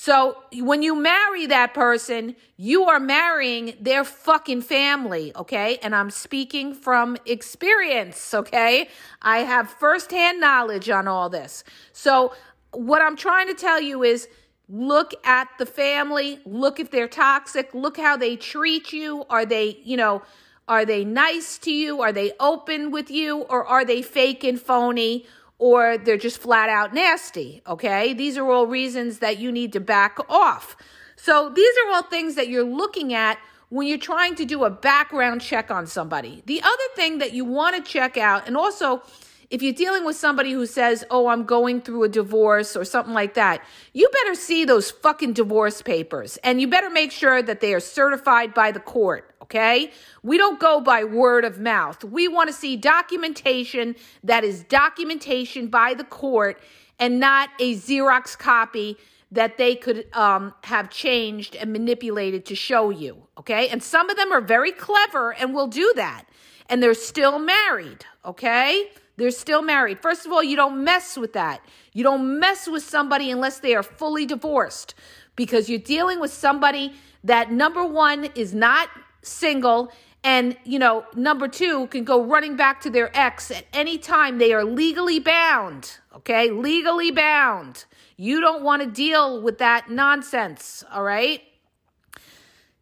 So 0.05 0.43
when 0.55 0.83
you 0.83 0.97
marry 0.97 1.47
that 1.47 1.75
person, 1.75 2.35
you 2.57 2.87
are 2.87 2.99
marrying 2.99 3.75
their 3.79 4.03
fucking 4.03 4.63
family, 4.63 5.31
okay? 5.37 5.79
And 5.81 5.95
I'm 5.95 6.11
speaking 6.11 6.75
from 6.75 7.17
experience, 7.25 8.35
okay? 8.35 8.89
I 9.23 9.45
have 9.45 9.71
firsthand 9.71 10.41
knowledge 10.41 10.91
on 10.91 11.07
all 11.07 11.31
this. 11.31 11.63
So 11.93 12.35
what 12.73 13.01
I'm 13.01 13.15
trying 13.15 13.47
to 13.47 13.55
tell 13.55 13.81
you 13.81 14.03
is 14.03 14.27
look 14.69 15.15
at 15.23 15.47
the 15.61 15.67
family 15.67 16.41
look 16.47 16.81
if 16.81 16.91
they're 16.91 17.07
toxic 17.07 17.75
look 17.75 17.99
how 17.99 18.17
they 18.17 18.37
treat 18.37 18.93
you 18.93 19.25
are 19.29 19.45
they 19.45 19.77
you 19.85 19.97
know 19.97 20.23
are 20.67 20.87
they 20.87 21.05
nice 21.05 21.59
to 21.59 21.71
you 21.71 22.01
are 22.01 22.13
they 22.13 22.33
open 22.41 22.91
with 22.91 23.11
you 23.11 23.41
or 23.51 23.67
are 23.67 23.85
they 23.85 24.01
fake 24.01 24.45
and 24.45 24.59
phony 24.59 25.27
or 25.62 25.97
they're 25.97 26.16
just 26.16 26.38
flat 26.38 26.69
out 26.69 26.92
nasty 26.92 27.62
okay? 27.69 28.12
These 28.12 28.37
are 28.37 28.50
all 28.50 28.66
reasons 28.66 29.21
that 29.21 29.38
you 29.38 29.52
need 29.52 29.73
to 29.75 29.81
back 29.81 30.19
off. 30.28 30.76
So 31.14 31.50
these 31.50 31.75
are 31.85 31.95
all 31.95 32.02
things 32.02 32.35
that 32.35 32.49
you're 32.49 32.64
looking 32.64 33.14
at 33.14 33.38
when 33.69 33.87
you're 33.87 33.97
trying 33.97 34.35
to 34.35 34.45
do 34.45 34.64
a 34.64 34.71
background 34.71 35.40
check 35.40 35.71
on 35.71 35.87
somebody. 35.87 36.42
The 36.47 36.61
other 36.62 36.88
thing 36.97 37.19
that 37.19 37.33
you 37.33 37.45
want 37.45 37.76
to 37.76 37.92
check 37.92 38.16
out 38.16 38.49
and 38.49 38.57
also 38.57 39.02
if 39.50 39.62
you're 39.62 39.73
dealing 39.75 40.04
with 40.04 40.16
somebody 40.16 40.50
who 40.50 40.66
says, 40.66 41.04
Oh, 41.11 41.28
I'm 41.28 41.45
going 41.45 41.83
through 41.83 42.02
a 42.04 42.09
divorce 42.09 42.75
or 42.75 42.85
something 42.85 43.14
like 43.14 43.35
that, 43.35 43.62
you 43.92 44.09
better 44.09 44.35
see 44.35 44.64
those 44.64 44.90
fucking 44.90 45.35
divorce 45.35 45.81
papers 45.81 46.38
and 46.38 46.61
you 46.61 46.66
better 46.66 46.90
make 46.90 47.12
sure 47.12 47.40
that 47.40 47.61
they 47.61 47.73
are 47.73 47.81
certified 47.81 48.52
by 48.52 48.73
the 48.73 48.81
court. 48.81 49.32
Okay. 49.53 49.91
We 50.23 50.39
don't 50.39 50.59
go 50.59 50.81
by 50.81 51.05
word 51.05 51.45
of 51.45 51.61
mouth. 51.61 52.03
We 52.03 52.27
want 52.27 52.49
to 52.49 52.55
see 52.55 52.75
documentation 52.75 53.97
that 54.25 54.45
is 54.45 54.63
documentation 54.63 55.67
by 55.67 55.93
the 55.93 56.05
court 56.05 56.59
and 56.99 57.21
not 57.21 57.51
a 57.61 57.75
Xerox 57.75 58.39
copy 58.39 58.97
that 59.31 59.59
they 59.59 59.75
could 59.75 60.07
um, 60.15 60.55
have 60.65 60.89
changed 60.89 61.55
and 61.55 61.71
manipulated 61.71 62.47
to 62.47 62.55
show 62.55 62.89
you. 62.89 63.27
Okay. 63.37 63.69
And 63.69 63.83
some 63.83 64.09
of 64.09 64.17
them 64.17 64.33
are 64.33 64.41
very 64.41 64.73
clever 64.73 65.35
and 65.35 65.55
will 65.55 65.67
do 65.67 65.93
that. 65.97 66.25
And 66.71 66.83
they're 66.83 66.95
still 66.95 67.39
married. 67.39 68.07
Okay. 68.25 68.89
They're 69.19 69.31
still 69.31 69.61
married. 69.61 69.99
First 70.01 70.25
of 70.25 70.33
all, 70.33 70.43
you 70.43 70.57
don't 70.57 70.83
mess 70.83 71.19
with 71.19 71.35
that. 71.35 71.63
You 71.93 72.05
don't 72.05 72.39
mess 72.39 72.67
with 72.67 72.85
somebody 72.85 73.31
unless 73.31 73.61
they 73.61 73.75
are 73.75 73.83
fully 73.83 74.25
divorced 74.25 74.95
because 75.37 75.69
you're 75.69 75.79
dealing 75.79 76.21
with 76.21 76.33
somebody 76.33 76.95
that 77.23 77.53
number 77.53 77.85
one 77.85 78.25
is 78.35 78.55
not 78.55 78.89
single 79.23 79.93
and 80.25 80.57
you 80.64 80.79
know 80.79 81.05
number 81.14 81.49
two 81.49 81.87
can 81.88 82.05
go 82.05 82.23
running 82.23 82.57
back 82.57 82.81
to 82.83 82.91
their 82.91 83.11
ex 83.17 83.50
at 83.50 83.67
any 83.73 83.99
time. 83.99 84.38
They 84.38 84.52
are 84.52 84.64
legally 84.64 85.19
bound 85.19 85.99
okay? 86.14 86.50
Legally 86.50 87.11
bound. 87.11 87.85
You 88.17 88.41
don't 88.41 88.62
want 88.62 88.83
to 88.83 88.88
deal 88.91 89.41
with 89.41 89.59
that 89.59 89.91
nonsense 89.91 90.85
all 90.93 91.02
right? 91.02 91.43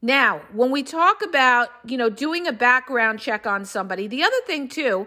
Now 0.02 0.42
when 0.52 0.70
we 0.70 0.82
talk 0.82 1.22
about 1.22 1.68
you 1.86 1.96
know 1.96 2.10
doing 2.10 2.46
a 2.46 2.52
background 2.52 3.20
check 3.20 3.46
on 3.46 3.64
somebody 3.64 4.06
the 4.06 4.22
other 4.22 4.40
thing 4.46 4.68
too 4.68 5.06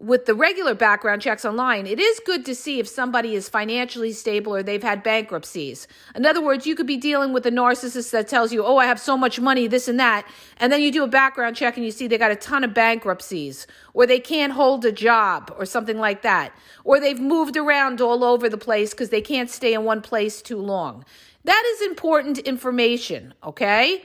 with 0.00 0.26
the 0.26 0.34
regular 0.34 0.74
background 0.74 1.22
checks 1.22 1.44
online, 1.44 1.86
it 1.86 1.98
is 1.98 2.20
good 2.24 2.44
to 2.46 2.54
see 2.54 2.78
if 2.78 2.86
somebody 2.86 3.34
is 3.34 3.48
financially 3.48 4.12
stable 4.12 4.54
or 4.54 4.62
they've 4.62 4.82
had 4.82 5.02
bankruptcies. 5.02 5.88
In 6.14 6.24
other 6.24 6.40
words, 6.40 6.66
you 6.66 6.76
could 6.76 6.86
be 6.86 6.96
dealing 6.96 7.32
with 7.32 7.44
a 7.46 7.50
narcissist 7.50 8.10
that 8.12 8.28
tells 8.28 8.52
you, 8.52 8.64
oh, 8.64 8.76
I 8.76 8.86
have 8.86 9.00
so 9.00 9.16
much 9.16 9.40
money, 9.40 9.66
this 9.66 9.88
and 9.88 9.98
that. 9.98 10.24
And 10.58 10.72
then 10.72 10.82
you 10.82 10.92
do 10.92 11.02
a 11.02 11.08
background 11.08 11.56
check 11.56 11.76
and 11.76 11.84
you 11.84 11.90
see 11.90 12.06
they 12.06 12.18
got 12.18 12.30
a 12.30 12.36
ton 12.36 12.62
of 12.62 12.74
bankruptcies, 12.74 13.66
or 13.92 14.06
they 14.06 14.20
can't 14.20 14.52
hold 14.52 14.84
a 14.84 14.92
job, 14.92 15.52
or 15.58 15.66
something 15.66 15.98
like 15.98 16.22
that. 16.22 16.52
Or 16.84 17.00
they've 17.00 17.20
moved 17.20 17.56
around 17.56 18.00
all 18.00 18.22
over 18.22 18.48
the 18.48 18.58
place 18.58 18.90
because 18.90 19.10
they 19.10 19.20
can't 19.20 19.50
stay 19.50 19.74
in 19.74 19.84
one 19.84 20.00
place 20.00 20.40
too 20.40 20.58
long. 20.58 21.04
That 21.44 21.64
is 21.74 21.88
important 21.88 22.38
information, 22.38 23.34
okay? 23.42 24.04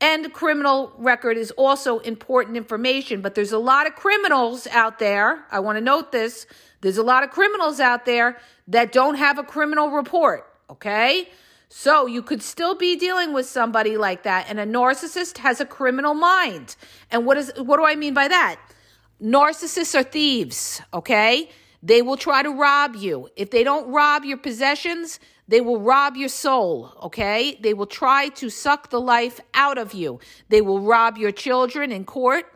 And 0.00 0.32
criminal 0.32 0.92
record 0.98 1.36
is 1.36 1.50
also 1.52 1.98
important 2.00 2.56
information. 2.56 3.20
But 3.20 3.34
there's 3.34 3.52
a 3.52 3.58
lot 3.58 3.86
of 3.86 3.94
criminals 3.94 4.66
out 4.68 4.98
there. 4.98 5.44
I 5.50 5.60
want 5.60 5.76
to 5.76 5.80
note 5.80 6.12
this. 6.12 6.46
There's 6.80 6.98
a 6.98 7.02
lot 7.02 7.24
of 7.24 7.30
criminals 7.30 7.80
out 7.80 8.04
there 8.04 8.38
that 8.68 8.92
don't 8.92 9.14
have 9.14 9.38
a 9.38 9.42
criminal 9.42 9.90
report. 9.90 10.46
Okay. 10.68 11.28
So 11.68 12.06
you 12.06 12.22
could 12.22 12.42
still 12.42 12.74
be 12.74 12.96
dealing 12.96 13.32
with 13.32 13.46
somebody 13.46 13.96
like 13.96 14.22
that. 14.24 14.46
And 14.48 14.60
a 14.60 14.66
narcissist 14.66 15.38
has 15.38 15.60
a 15.60 15.66
criminal 15.66 16.14
mind. 16.14 16.76
And 17.10 17.26
what 17.26 17.36
is, 17.36 17.52
what 17.56 17.78
do 17.78 17.84
I 17.84 17.96
mean 17.96 18.14
by 18.14 18.28
that? 18.28 18.60
Narcissists 19.22 19.94
are 19.98 20.02
thieves. 20.02 20.82
Okay. 20.92 21.50
They 21.82 22.00
will 22.00 22.16
try 22.16 22.42
to 22.42 22.50
rob 22.50 22.96
you. 22.96 23.28
If 23.36 23.50
they 23.50 23.64
don't 23.64 23.90
rob 23.90 24.24
your 24.24 24.38
possessions, 24.38 25.20
they 25.46 25.60
will 25.60 25.80
rob 25.80 26.16
your 26.16 26.28
soul, 26.28 26.92
okay? 27.02 27.58
They 27.60 27.74
will 27.74 27.86
try 27.86 28.28
to 28.30 28.48
suck 28.48 28.90
the 28.90 29.00
life 29.00 29.40
out 29.52 29.78
of 29.78 29.92
you. 29.92 30.20
They 30.48 30.62
will 30.62 30.80
rob 30.80 31.18
your 31.18 31.32
children 31.32 31.92
in 31.92 32.04
court. 32.04 32.46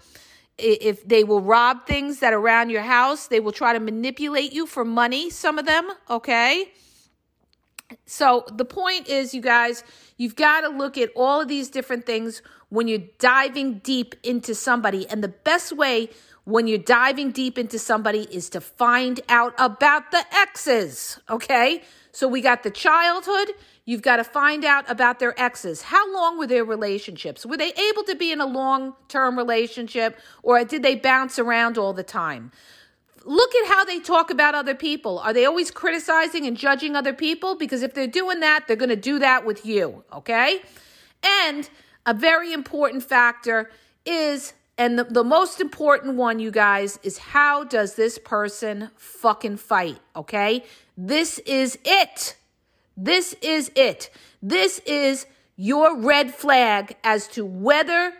If 0.57 1.07
they 1.07 1.23
will 1.23 1.43
rob 1.43 1.87
things 1.87 2.21
that 2.21 2.33
are 2.33 2.39
around 2.39 2.71
your 2.71 2.83
house, 2.83 3.29
they 3.29 3.41
will 3.41 3.53
try 3.53 3.73
to 3.75 3.81
manipulate 3.81 4.53
you 4.53 4.67
for 4.67 4.85
money, 4.85 5.31
some 5.31 5.59
of 5.59 5.67
them, 5.67 5.89
okay? 6.09 6.73
So 8.07 8.45
the 8.53 8.65
point 8.65 9.09
is, 9.09 9.35
you 9.35 9.41
guys, 9.41 9.85
you've 10.17 10.37
got 10.37 10.63
to 10.63 10.69
look 10.69 10.99
at 10.99 11.11
all 11.15 11.43
of 11.43 11.49
these 11.49 11.71
different 11.71 12.07
things 12.07 12.43
when 12.71 12.89
you're 12.89 13.07
diving 13.19 13.79
deep 13.79 14.15
into 14.23 14.55
somebody. 14.55 15.09
And 15.09 15.23
the 15.23 15.29
best 15.29 15.73
way 15.73 16.11
when 16.45 16.67
you're 16.67 16.79
diving 16.79 17.31
deep 17.31 17.59
into 17.59 17.79
somebody 17.79 18.23
is 18.31 18.49
to 18.51 18.61
find 18.61 19.21
out 19.29 19.55
about 19.59 20.11
the 20.11 20.25
exes, 20.33 21.19
okay? 21.29 21.83
So 22.19 22.27
we 22.27 22.41
got 22.41 22.65
the 22.65 22.71
childhood. 22.73 23.53
You've 23.85 24.03
got 24.03 24.17
to 24.17 24.25
find 24.25 24.65
out 24.65 24.91
about 24.91 25.21
their 25.21 25.41
exes. 25.41 25.83
How 25.83 26.13
long 26.13 26.37
were 26.37 26.49
their 26.49 26.65
relationships? 26.65 27.47
Were 27.47 27.57
they 27.57 27.73
able 27.73 28.03
to 28.03 28.17
be 28.17 28.33
in 28.33 28.41
a 28.41 28.45
long 28.45 28.95
term 29.07 29.39
relationship 29.39 30.19
or 30.43 30.65
did 30.65 30.83
they 30.83 30.97
bounce 30.97 31.39
around 31.39 31.79
all 31.79 31.93
the 31.93 32.03
time? 32.03 32.51
Look 33.25 33.55
at 33.55 33.69
how 33.69 33.85
they 33.85 34.01
talk 34.01 34.31
about 34.31 34.57
other 34.57 34.75
people. 34.75 35.21
Are 35.21 35.33
they 35.33 35.45
always 35.45 35.71
criticizing 35.71 36.45
and 36.45 36.57
judging 36.57 36.97
other 36.97 37.13
people? 37.13 37.55
Because 37.55 37.83
if 37.83 37.95
they're 37.95 38.09
doing 38.09 38.41
that, 38.41 38.65
they're 38.67 38.75
going 38.75 38.89
to 38.89 38.97
do 38.97 39.21
that 39.21 39.47
with 39.47 39.65
you, 39.65 40.03
okay? 40.13 40.63
And 41.23 41.71
a 42.05 42.15
very 42.15 42.53
important 42.53 43.05
factor 43.05 43.71
is 44.05 44.55
and 44.79 44.97
the, 44.97 45.05
the 45.05 45.25
most 45.25 45.61
important 45.61 46.15
one, 46.15 46.39
you 46.39 46.53
guys, 46.53 47.01
is 47.03 47.19
how 47.19 47.65
does 47.65 47.97
this 47.97 48.17
person 48.17 48.91
fucking 48.97 49.57
fight? 49.57 49.99
Okay? 50.15 50.65
This 50.97 51.41
is 51.41 51.79
it. 51.85 52.37
This 52.97 53.35
is 53.43 53.73
it. 53.75 54.11
This 54.41 54.79
is 54.87 55.27
your 55.57 55.99
red 55.99 56.33
flag 56.33 56.97
as 57.03 57.27
to 57.29 57.45
whether, 57.45 58.13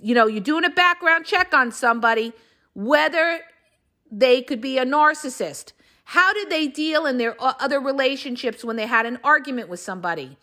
you 0.00 0.14
know, 0.14 0.28
you're 0.28 0.40
doing 0.40 0.64
a 0.64 0.70
background 0.70 1.26
check 1.26 1.52
on 1.52 1.72
somebody, 1.72 2.32
whether 2.74 3.40
they 4.10 4.42
could 4.42 4.60
be 4.60 4.78
a 4.78 4.86
narcissist. 4.86 5.72
How 6.04 6.32
did 6.32 6.48
they 6.50 6.68
deal 6.68 7.04
in 7.04 7.18
their 7.18 7.34
uh, 7.42 7.54
other 7.58 7.80
relationships 7.80 8.64
when 8.64 8.76
they 8.76 8.86
had 8.86 9.06
an 9.06 9.18
argument 9.24 9.68
with 9.68 9.80
somebody? 9.80 10.36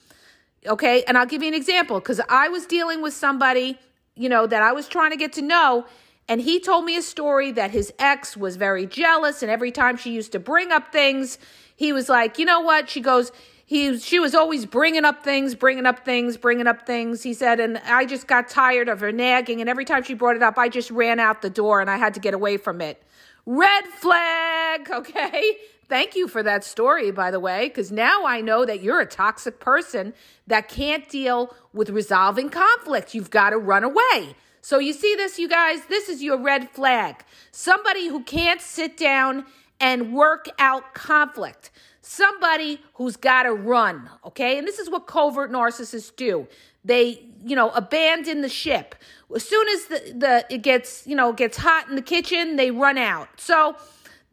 Okay, 0.68 1.04
and 1.08 1.18
I'll 1.18 1.26
give 1.26 1.42
you 1.42 1.48
an 1.48 1.54
example 1.54 2.00
because 2.00 2.20
I 2.28 2.50
was 2.50 2.66
dealing 2.66 3.02
with 3.02 3.14
somebody 3.14 3.80
you 4.16 4.30
know, 4.30 4.48
that 4.48 4.62
I 4.62 4.72
was 4.74 4.88
trying 4.88 5.12
to 5.12 5.18
get 5.18 5.34
to 5.34 5.42
know. 5.42 5.86
And 6.28 6.42
he 6.42 6.60
told 6.60 6.86
me 6.86 6.96
a 6.96 7.02
story 7.02 7.52
that 7.52 7.72
his 7.72 7.94
ex 8.00 8.38
was 8.38 8.56
very 8.56 8.86
jealous. 8.86 9.42
And 9.42 9.52
every 9.52 9.72
time 9.72 9.98
she 9.98 10.12
used 10.12 10.32
to 10.32 10.40
bring 10.40 10.72
up 10.72 10.92
things, 10.92 11.38
he 11.76 11.92
was 11.92 12.08
like, 12.08 12.40
you 12.40 12.46
know 12.46 12.62
what? 12.62 12.90
She 12.90 13.02
goes, 13.02 13.32
he, 13.66 13.98
she 13.98 14.20
was 14.20 14.36
always 14.36 14.66
bringing 14.66 15.04
up 15.04 15.24
things, 15.24 15.56
bringing 15.56 15.86
up 15.86 16.06
things, 16.06 16.38
bringing 16.38 16.68
up 16.68 16.86
things. 16.86 17.24
He 17.24 17.34
said, 17.34 17.60
and 17.60 17.78
I 17.80 18.06
just 18.06 18.28
got 18.28 18.48
tired 18.48 18.88
of 18.88 19.00
her 19.00 19.12
nagging. 19.12 19.62
And 19.62 19.70
every 19.70 19.86
time 19.86 20.04
she 20.04 20.14
brought 20.14 20.36
it 20.36 20.44
up, 20.44 20.58
I 20.58 20.70
just 20.70 20.92
ran 20.92 21.20
out 21.20 21.42
the 21.42 21.50
door 21.50 21.82
and 21.82 21.90
I 21.90 21.98
had 21.98 22.14
to 22.14 22.20
get 22.20 22.34
away 22.34 22.58
from 22.58 22.82
it. 22.82 23.02
Red 23.46 23.86
flag, 23.86 24.90
okay? 24.94 25.58
Thank 25.90 26.16
you 26.16 26.28
for 26.28 26.42
that 26.44 26.64
story, 26.64 27.12
by 27.12 27.30
the 27.30 27.40
way, 27.40 27.68
because 27.68 27.92
now 27.92 28.26
I 28.26 28.42
know 28.42 28.66
that 28.66 28.82
you're 28.82 29.02
a 29.02 29.06
toxic 29.06 29.60
person 29.60 30.14
that 30.48 30.68
can't 30.70 31.08
deal 31.10 31.56
with 31.74 31.90
resolving 31.90 32.50
conflict. 32.50 33.14
You've 33.14 33.30
got 33.30 33.52
to 33.52 33.58
run 33.58 33.84
away. 33.84 34.36
So, 34.62 34.80
you 34.80 34.94
see 34.94 35.14
this, 35.16 35.38
you 35.38 35.50
guys? 35.50 35.86
This 35.88 36.08
is 36.08 36.24
your 36.24 36.38
red 36.38 36.70
flag. 36.70 37.26
Somebody 37.52 38.08
who 38.08 38.24
can't 38.24 38.62
sit 38.62 38.96
down 38.96 39.46
and 39.82 40.14
work 40.14 40.48
out 40.58 40.94
conflict. 40.94 41.70
Somebody 42.02 42.80
who's 42.94 43.18
got 43.18 43.44
to 43.44 43.54
run, 43.54 44.10
okay? 44.26 44.58
And 44.58 44.66
this 44.66 44.80
is 44.80 44.90
what 44.90 45.06
covert 45.06 45.52
narcissists 45.52 46.16
do. 46.16 46.48
They, 46.86 47.26
you 47.46 47.56
know, 47.56 47.72
abandon 47.72 48.42
the 48.42 48.50
ship. 48.50 48.96
As 49.36 49.48
soon 49.48 49.68
as 49.68 49.86
the, 49.86 50.14
the 50.16 50.46
it 50.50 50.62
gets, 50.62 51.06
you 51.06 51.16
know, 51.16 51.34
gets 51.34 51.58
hot 51.58 51.90
in 51.90 51.96
the 51.96 52.02
kitchen, 52.02 52.56
they 52.56 52.72
run 52.72 52.98
out. 52.98 53.28
So, 53.38 53.76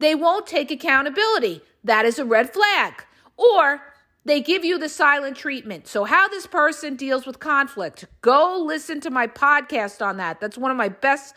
they 0.01 0.15
won't 0.15 0.47
take 0.47 0.71
accountability. 0.71 1.61
That 1.83 2.05
is 2.05 2.19
a 2.19 2.25
red 2.25 2.53
flag. 2.53 3.05
Or 3.37 3.81
they 4.25 4.41
give 4.41 4.63
you 4.63 4.77
the 4.77 4.89
silent 4.89 5.37
treatment. 5.37 5.87
So, 5.87 6.03
how 6.03 6.27
this 6.27 6.45
person 6.45 6.95
deals 6.95 7.25
with 7.25 7.39
conflict, 7.39 8.05
go 8.21 8.61
listen 8.63 8.99
to 9.01 9.09
my 9.09 9.27
podcast 9.27 10.05
on 10.05 10.17
that. 10.17 10.39
That's 10.39 10.57
one 10.57 10.69
of 10.69 10.77
my 10.77 10.89
best, 10.89 11.35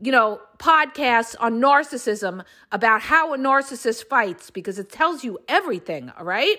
you 0.00 0.12
know, 0.12 0.40
podcasts 0.58 1.34
on 1.40 1.60
narcissism 1.60 2.44
about 2.70 3.02
how 3.02 3.34
a 3.34 3.38
narcissist 3.38 4.04
fights 4.06 4.50
because 4.50 4.78
it 4.78 4.90
tells 4.90 5.24
you 5.24 5.38
everything, 5.48 6.12
all 6.18 6.24
right? 6.24 6.56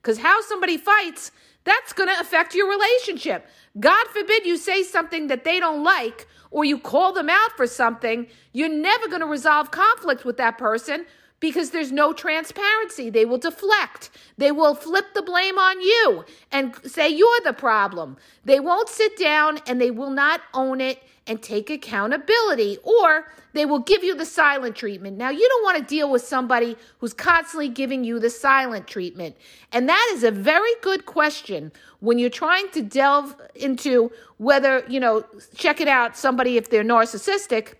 Because 0.00 0.18
how 0.18 0.40
somebody 0.42 0.78
fights, 0.78 1.32
that's 1.64 1.92
going 1.92 2.08
to 2.08 2.18
affect 2.18 2.54
your 2.54 2.70
relationship. 2.70 3.46
God 3.78 4.06
forbid 4.08 4.44
you 4.44 4.56
say 4.56 4.82
something 4.82 5.28
that 5.28 5.44
they 5.44 5.60
don't 5.60 5.84
like 5.84 6.26
or 6.50 6.64
you 6.64 6.78
call 6.78 7.12
them 7.12 7.30
out 7.30 7.56
for 7.56 7.66
something, 7.66 8.26
you're 8.52 8.68
never 8.68 9.06
going 9.06 9.20
to 9.20 9.26
resolve 9.26 9.70
conflict 9.70 10.24
with 10.24 10.36
that 10.38 10.58
person 10.58 11.06
because 11.38 11.70
there's 11.70 11.92
no 11.92 12.12
transparency. 12.12 13.08
They 13.10 13.24
will 13.24 13.38
deflect. 13.38 14.10
They 14.36 14.52
will 14.52 14.74
flip 14.74 15.14
the 15.14 15.22
blame 15.22 15.58
on 15.58 15.80
you 15.80 16.24
and 16.52 16.74
say 16.84 17.08
you're 17.08 17.40
the 17.44 17.52
problem. 17.52 18.16
They 18.44 18.60
won't 18.60 18.88
sit 18.88 19.16
down 19.16 19.58
and 19.66 19.80
they 19.80 19.90
will 19.90 20.10
not 20.10 20.42
own 20.52 20.80
it 20.80 21.02
and 21.30 21.40
take 21.40 21.70
accountability, 21.70 22.76
or 22.82 23.32
they 23.52 23.64
will 23.64 23.78
give 23.78 24.02
you 24.02 24.16
the 24.16 24.26
silent 24.26 24.74
treatment. 24.74 25.16
Now, 25.16 25.30
you 25.30 25.48
don't 25.48 25.62
want 25.62 25.78
to 25.78 25.84
deal 25.84 26.10
with 26.10 26.22
somebody 26.22 26.76
who's 26.98 27.14
constantly 27.14 27.68
giving 27.68 28.02
you 28.02 28.18
the 28.18 28.30
silent 28.30 28.88
treatment. 28.88 29.36
And 29.70 29.88
that 29.88 30.10
is 30.12 30.24
a 30.24 30.32
very 30.32 30.74
good 30.82 31.06
question 31.06 31.70
when 32.00 32.18
you're 32.18 32.30
trying 32.30 32.68
to 32.70 32.82
delve 32.82 33.36
into 33.54 34.10
whether, 34.38 34.84
you 34.88 34.98
know, 34.98 35.24
check 35.54 35.80
it 35.80 35.86
out, 35.86 36.16
somebody, 36.16 36.56
if 36.56 36.68
they're 36.68 36.82
narcissistic, 36.82 37.74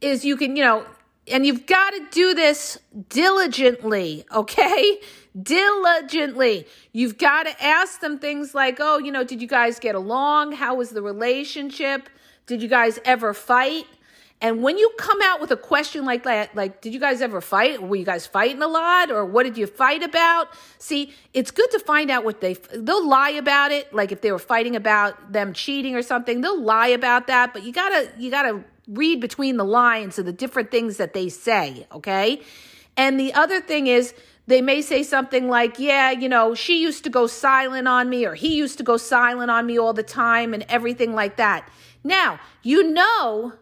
is 0.00 0.24
you 0.24 0.36
can, 0.36 0.56
you 0.56 0.64
know, 0.64 0.84
and 1.30 1.46
you've 1.46 1.66
got 1.66 1.90
to 1.90 2.08
do 2.10 2.34
this 2.34 2.76
diligently, 3.08 4.24
okay? 4.34 5.00
Diligently. 5.40 6.66
You've 6.92 7.18
got 7.18 7.44
to 7.44 7.64
ask 7.64 8.00
them 8.00 8.18
things 8.18 8.52
like, 8.52 8.78
oh, 8.80 8.98
you 8.98 9.12
know, 9.12 9.22
did 9.22 9.40
you 9.40 9.46
guys 9.46 9.78
get 9.78 9.94
along? 9.94 10.52
How 10.52 10.74
was 10.74 10.90
the 10.90 11.02
relationship? 11.02 12.08
Did 12.46 12.62
you 12.62 12.68
guys 12.68 12.98
ever 13.04 13.34
fight? 13.34 13.86
And 14.42 14.60
when 14.60 14.76
you 14.76 14.90
come 14.98 15.22
out 15.22 15.40
with 15.40 15.52
a 15.52 15.56
question 15.56 16.04
like 16.04 16.24
that, 16.24 16.56
like, 16.56 16.80
did 16.80 16.92
you 16.92 16.98
guys 16.98 17.22
ever 17.22 17.40
fight? 17.40 17.80
Were 17.80 17.94
you 17.94 18.04
guys 18.04 18.26
fighting 18.26 18.60
a 18.60 18.66
lot? 18.66 19.12
Or 19.12 19.24
what 19.24 19.44
did 19.44 19.56
you 19.56 19.68
fight 19.68 20.02
about? 20.02 20.48
See, 20.78 21.14
it's 21.32 21.52
good 21.52 21.70
to 21.70 21.78
find 21.78 22.10
out 22.10 22.24
what 22.24 22.40
they, 22.40 22.54
they'll 22.74 23.06
lie 23.06 23.30
about 23.30 23.70
it. 23.70 23.94
Like 23.94 24.10
if 24.10 24.20
they 24.20 24.32
were 24.32 24.40
fighting 24.40 24.74
about 24.74 25.32
them 25.32 25.52
cheating 25.52 25.94
or 25.94 26.02
something, 26.02 26.40
they'll 26.40 26.60
lie 26.60 26.88
about 26.88 27.28
that. 27.28 27.52
But 27.52 27.62
you 27.62 27.72
gotta, 27.72 28.10
you 28.18 28.32
gotta 28.32 28.64
read 28.88 29.20
between 29.20 29.58
the 29.58 29.64
lines 29.64 30.18
of 30.18 30.26
the 30.26 30.32
different 30.32 30.72
things 30.72 30.96
that 30.96 31.14
they 31.14 31.28
say. 31.28 31.86
Okay. 31.92 32.42
And 32.96 33.20
the 33.20 33.32
other 33.34 33.60
thing 33.60 33.86
is, 33.86 34.12
they 34.48 34.60
may 34.60 34.82
say 34.82 35.04
something 35.04 35.48
like, 35.48 35.78
Yeah, 35.78 36.10
you 36.10 36.28
know, 36.28 36.54
she 36.54 36.82
used 36.82 37.04
to 37.04 37.10
go 37.10 37.28
silent 37.28 37.86
on 37.86 38.10
me, 38.10 38.26
or 38.26 38.34
he 38.34 38.56
used 38.56 38.76
to 38.78 38.84
go 38.84 38.96
silent 38.96 39.50
on 39.52 39.66
me 39.66 39.78
all 39.78 39.92
the 39.92 40.02
time, 40.02 40.52
and 40.52 40.64
everything 40.68 41.14
like 41.14 41.36
that. 41.36 41.68
Now, 42.04 42.40
you 42.62 42.82
know 42.82 43.54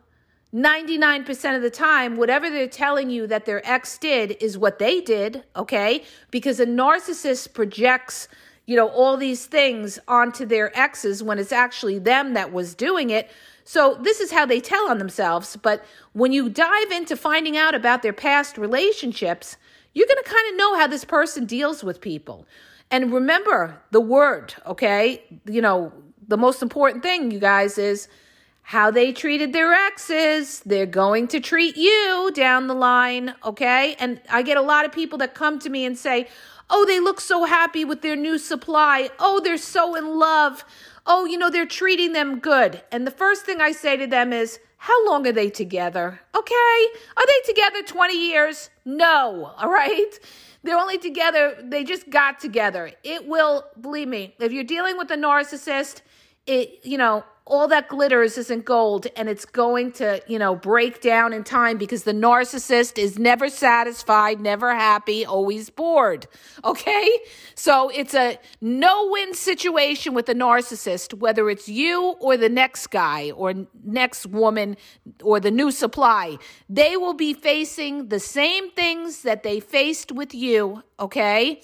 99% 0.54 1.56
of 1.56 1.62
the 1.62 1.70
time, 1.70 2.16
whatever 2.16 2.50
they're 2.50 2.66
telling 2.66 3.08
you 3.08 3.26
that 3.28 3.46
their 3.46 3.64
ex 3.68 3.96
did 3.98 4.36
is 4.40 4.58
what 4.58 4.80
they 4.80 5.00
did, 5.00 5.44
okay? 5.54 6.02
Because 6.32 6.58
a 6.58 6.66
narcissist 6.66 7.52
projects, 7.54 8.26
you 8.66 8.74
know, 8.74 8.88
all 8.88 9.16
these 9.16 9.46
things 9.46 10.00
onto 10.08 10.44
their 10.44 10.76
exes 10.76 11.22
when 11.22 11.38
it's 11.38 11.52
actually 11.52 12.00
them 12.00 12.34
that 12.34 12.52
was 12.52 12.74
doing 12.74 13.10
it. 13.10 13.30
So 13.62 13.96
this 14.00 14.18
is 14.18 14.32
how 14.32 14.44
they 14.44 14.60
tell 14.60 14.90
on 14.90 14.98
themselves. 14.98 15.56
But 15.56 15.84
when 16.14 16.32
you 16.32 16.48
dive 16.48 16.90
into 16.90 17.16
finding 17.16 17.56
out 17.56 17.76
about 17.76 18.02
their 18.02 18.12
past 18.12 18.58
relationships, 18.58 19.56
you're 19.94 20.08
going 20.08 20.22
to 20.22 20.28
kind 20.28 20.50
of 20.50 20.56
know 20.56 20.76
how 20.76 20.88
this 20.88 21.04
person 21.04 21.44
deals 21.44 21.84
with 21.84 22.00
people. 22.00 22.44
And 22.90 23.12
remember 23.12 23.80
the 23.92 24.00
word, 24.00 24.54
okay? 24.66 25.22
You 25.44 25.62
know, 25.62 25.92
the 26.26 26.36
most 26.36 26.60
important 26.60 27.04
thing, 27.04 27.30
you 27.30 27.38
guys, 27.38 27.78
is 27.78 28.08
how 28.70 28.88
they 28.88 29.10
treated 29.10 29.52
their 29.52 29.72
exes. 29.72 30.60
They're 30.64 30.86
going 30.86 31.26
to 31.28 31.40
treat 31.40 31.76
you 31.76 32.30
down 32.32 32.68
the 32.68 32.74
line, 32.74 33.34
okay? 33.44 33.96
And 33.98 34.20
I 34.30 34.42
get 34.42 34.56
a 34.56 34.62
lot 34.62 34.84
of 34.84 34.92
people 34.92 35.18
that 35.18 35.34
come 35.34 35.58
to 35.58 35.68
me 35.68 35.84
and 35.84 35.98
say, 35.98 36.28
Oh, 36.72 36.86
they 36.86 37.00
look 37.00 37.20
so 37.20 37.46
happy 37.46 37.84
with 37.84 38.02
their 38.02 38.14
new 38.14 38.38
supply. 38.38 39.10
Oh, 39.18 39.40
they're 39.40 39.58
so 39.58 39.96
in 39.96 40.20
love. 40.20 40.64
Oh, 41.04 41.24
you 41.24 41.36
know, 41.36 41.50
they're 41.50 41.66
treating 41.66 42.12
them 42.12 42.38
good. 42.38 42.80
And 42.92 43.04
the 43.04 43.10
first 43.10 43.44
thing 43.44 43.60
I 43.60 43.72
say 43.72 43.96
to 43.96 44.06
them 44.06 44.32
is, 44.32 44.60
How 44.76 45.04
long 45.04 45.26
are 45.26 45.32
they 45.32 45.50
together? 45.50 46.20
Okay. 46.32 46.86
Are 47.16 47.26
they 47.26 47.52
together 47.52 47.82
20 47.82 48.28
years? 48.28 48.70
No. 48.84 49.52
All 49.58 49.68
right. 49.68 50.12
They're 50.62 50.78
only 50.78 50.98
together, 50.98 51.56
they 51.60 51.82
just 51.82 52.08
got 52.08 52.38
together. 52.38 52.92
It 53.02 53.26
will, 53.26 53.64
believe 53.80 54.06
me, 54.06 54.36
if 54.38 54.52
you're 54.52 54.62
dealing 54.62 54.96
with 54.96 55.10
a 55.10 55.16
narcissist, 55.16 56.02
it, 56.46 56.80
you 56.84 56.98
know, 56.98 57.24
all 57.50 57.66
that 57.66 57.88
glitters 57.88 58.38
isn't 58.38 58.64
gold 58.64 59.08
and 59.16 59.28
it's 59.28 59.44
going 59.44 59.90
to, 59.90 60.22
you 60.28 60.38
know, 60.38 60.54
break 60.54 61.00
down 61.00 61.32
in 61.32 61.42
time 61.42 61.76
because 61.78 62.04
the 62.04 62.12
narcissist 62.12 62.96
is 62.96 63.18
never 63.18 63.48
satisfied, 63.48 64.40
never 64.40 64.72
happy, 64.72 65.26
always 65.26 65.68
bored. 65.68 66.28
Okay? 66.64 67.10
So 67.56 67.88
it's 67.88 68.14
a 68.14 68.38
no 68.60 69.08
win 69.10 69.34
situation 69.34 70.14
with 70.14 70.26
the 70.26 70.34
narcissist, 70.34 71.14
whether 71.14 71.50
it's 71.50 71.68
you 71.68 72.14
or 72.20 72.36
the 72.36 72.48
next 72.48 72.86
guy 72.88 73.32
or 73.32 73.52
next 73.84 74.26
woman 74.26 74.76
or 75.22 75.40
the 75.40 75.50
new 75.50 75.72
supply. 75.72 76.38
They 76.68 76.96
will 76.96 77.14
be 77.14 77.34
facing 77.34 78.08
the 78.08 78.20
same 78.20 78.70
things 78.70 79.22
that 79.22 79.42
they 79.42 79.58
faced 79.58 80.12
with 80.12 80.34
you. 80.34 80.84
Okay? 81.00 81.62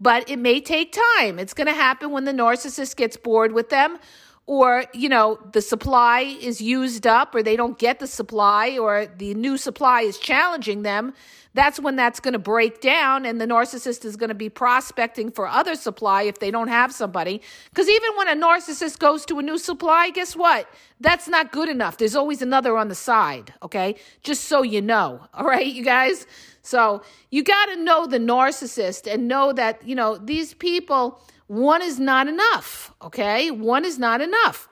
But 0.00 0.28
it 0.30 0.38
may 0.38 0.60
take 0.60 0.96
time. 1.18 1.38
It's 1.38 1.54
going 1.54 1.66
to 1.66 1.74
happen 1.74 2.10
when 2.10 2.24
the 2.24 2.32
narcissist 2.32 2.96
gets 2.96 3.16
bored 3.16 3.52
with 3.52 3.68
them 3.70 3.98
or 4.46 4.84
you 4.94 5.08
know 5.08 5.38
the 5.52 5.60
supply 5.60 6.20
is 6.20 6.60
used 6.60 7.06
up 7.06 7.34
or 7.34 7.42
they 7.42 7.54
don't 7.54 7.78
get 7.78 7.98
the 7.98 8.06
supply 8.06 8.78
or 8.78 9.06
the 9.18 9.34
new 9.34 9.58
supply 9.58 10.00
is 10.00 10.18
challenging 10.18 10.82
them 10.82 11.12
that's 11.58 11.80
when 11.80 11.96
that's 11.96 12.20
going 12.20 12.34
to 12.34 12.38
break 12.38 12.80
down 12.80 13.26
and 13.26 13.40
the 13.40 13.46
narcissist 13.46 14.04
is 14.04 14.16
going 14.16 14.28
to 14.28 14.34
be 14.34 14.48
prospecting 14.48 15.30
for 15.30 15.48
other 15.48 15.74
supply 15.74 16.22
if 16.22 16.38
they 16.38 16.52
don't 16.52 16.68
have 16.68 16.92
somebody. 16.92 17.40
Because 17.70 17.88
even 17.88 18.16
when 18.16 18.28
a 18.28 18.36
narcissist 18.36 19.00
goes 19.00 19.24
to 19.26 19.40
a 19.40 19.42
new 19.42 19.58
supply 19.58 20.10
guess 20.10 20.36
what? 20.36 20.68
That's 21.00 21.26
not 21.26 21.50
good 21.50 21.68
enough. 21.68 21.96
There's 21.96 22.14
always 22.14 22.42
another 22.42 22.76
on 22.76 22.88
the 22.88 22.94
side 22.94 23.54
okay? 23.62 23.96
Just 24.22 24.44
so 24.44 24.62
you 24.62 24.80
know 24.80 25.26
all 25.34 25.46
right 25.46 25.66
you 25.66 25.82
guys 25.84 26.26
so 26.68 27.02
you 27.30 27.42
got 27.42 27.66
to 27.66 27.76
know 27.76 28.06
the 28.06 28.18
narcissist 28.18 29.12
and 29.12 29.26
know 29.26 29.52
that 29.52 29.86
you 29.86 29.94
know 29.94 30.18
these 30.18 30.54
people 30.54 31.20
one 31.48 31.80
is 31.80 31.98
not 31.98 32.28
enough, 32.28 32.92
okay? 33.00 33.50
One 33.50 33.86
is 33.86 33.98
not 33.98 34.20
enough. 34.20 34.68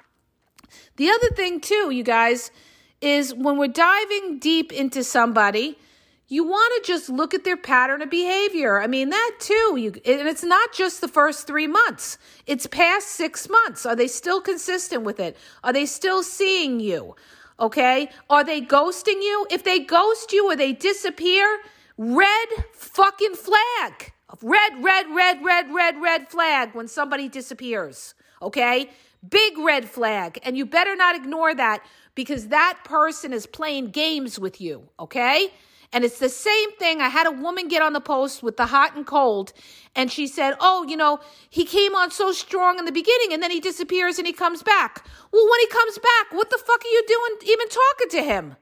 The 0.96 1.08
other 1.08 1.28
thing, 1.30 1.60
too, 1.60 1.90
you 1.90 2.02
guys, 2.02 2.50
is 3.00 3.34
when 3.34 3.56
we're 3.56 3.68
diving 3.68 4.38
deep 4.38 4.72
into 4.72 5.02
somebody, 5.02 5.78
you 6.28 6.44
want 6.44 6.84
to 6.84 6.92
just 6.92 7.08
look 7.08 7.32
at 7.32 7.44
their 7.44 7.56
pattern 7.56 8.02
of 8.02 8.10
behavior. 8.10 8.80
I 8.80 8.88
mean, 8.88 9.08
that 9.08 9.36
too. 9.38 9.76
You, 9.78 9.92
and 10.04 10.28
it's 10.28 10.42
not 10.42 10.72
just 10.74 11.00
the 11.00 11.08
first 11.08 11.46
three 11.46 11.66
months, 11.66 12.18
it's 12.46 12.66
past 12.66 13.08
six 13.08 13.48
months. 13.48 13.86
Are 13.86 13.96
they 13.96 14.08
still 14.08 14.42
consistent 14.42 15.02
with 15.02 15.18
it? 15.18 15.36
Are 15.64 15.72
they 15.72 15.86
still 15.86 16.22
seeing 16.22 16.78
you? 16.78 17.16
Okay. 17.58 18.10
Are 18.28 18.44
they 18.44 18.60
ghosting 18.60 19.22
you? 19.22 19.46
If 19.50 19.64
they 19.64 19.78
ghost 19.78 20.32
you 20.32 20.50
or 20.50 20.56
they 20.56 20.72
disappear, 20.72 21.60
red 21.98 22.48
fucking 22.72 23.34
flag. 23.34 24.12
Red, 24.42 24.82
red, 24.82 25.06
red, 25.14 25.44
red, 25.44 25.72
red, 25.72 26.00
red 26.00 26.28
flag 26.28 26.74
when 26.74 26.88
somebody 26.88 27.28
disappears. 27.28 28.14
Okay? 28.42 28.90
Big 29.28 29.58
red 29.58 29.88
flag. 29.88 30.38
And 30.42 30.56
you 30.56 30.66
better 30.66 30.96
not 30.96 31.16
ignore 31.16 31.54
that 31.54 31.84
because 32.14 32.48
that 32.48 32.78
person 32.84 33.32
is 33.32 33.46
playing 33.46 33.90
games 33.90 34.38
with 34.38 34.60
you, 34.60 34.88
okay? 34.98 35.52
And 35.92 36.04
it's 36.04 36.18
the 36.18 36.28
same 36.28 36.72
thing. 36.72 37.00
I 37.00 37.08
had 37.08 37.26
a 37.26 37.30
woman 37.30 37.68
get 37.68 37.82
on 37.82 37.92
the 37.92 38.00
post 38.00 38.42
with 38.42 38.56
the 38.56 38.66
hot 38.66 38.96
and 38.96 39.06
cold, 39.06 39.52
and 39.94 40.10
she 40.10 40.26
said, 40.26 40.56
Oh, 40.60 40.84
you 40.88 40.96
know, 40.96 41.20
he 41.48 41.64
came 41.64 41.94
on 41.94 42.10
so 42.10 42.32
strong 42.32 42.78
in 42.78 42.84
the 42.84 42.92
beginning 42.92 43.32
and 43.32 43.42
then 43.42 43.50
he 43.50 43.60
disappears 43.60 44.18
and 44.18 44.26
he 44.26 44.32
comes 44.32 44.62
back. 44.62 45.06
Well, 45.32 45.48
when 45.48 45.60
he 45.60 45.66
comes 45.68 45.98
back, 45.98 46.32
what 46.32 46.50
the 46.50 46.58
fuck 46.58 46.84
are 46.84 46.88
you 46.88 47.04
doing 47.06 47.50
even 47.50 47.68
talking 47.68 48.08
to 48.10 48.22
him? 48.22 48.56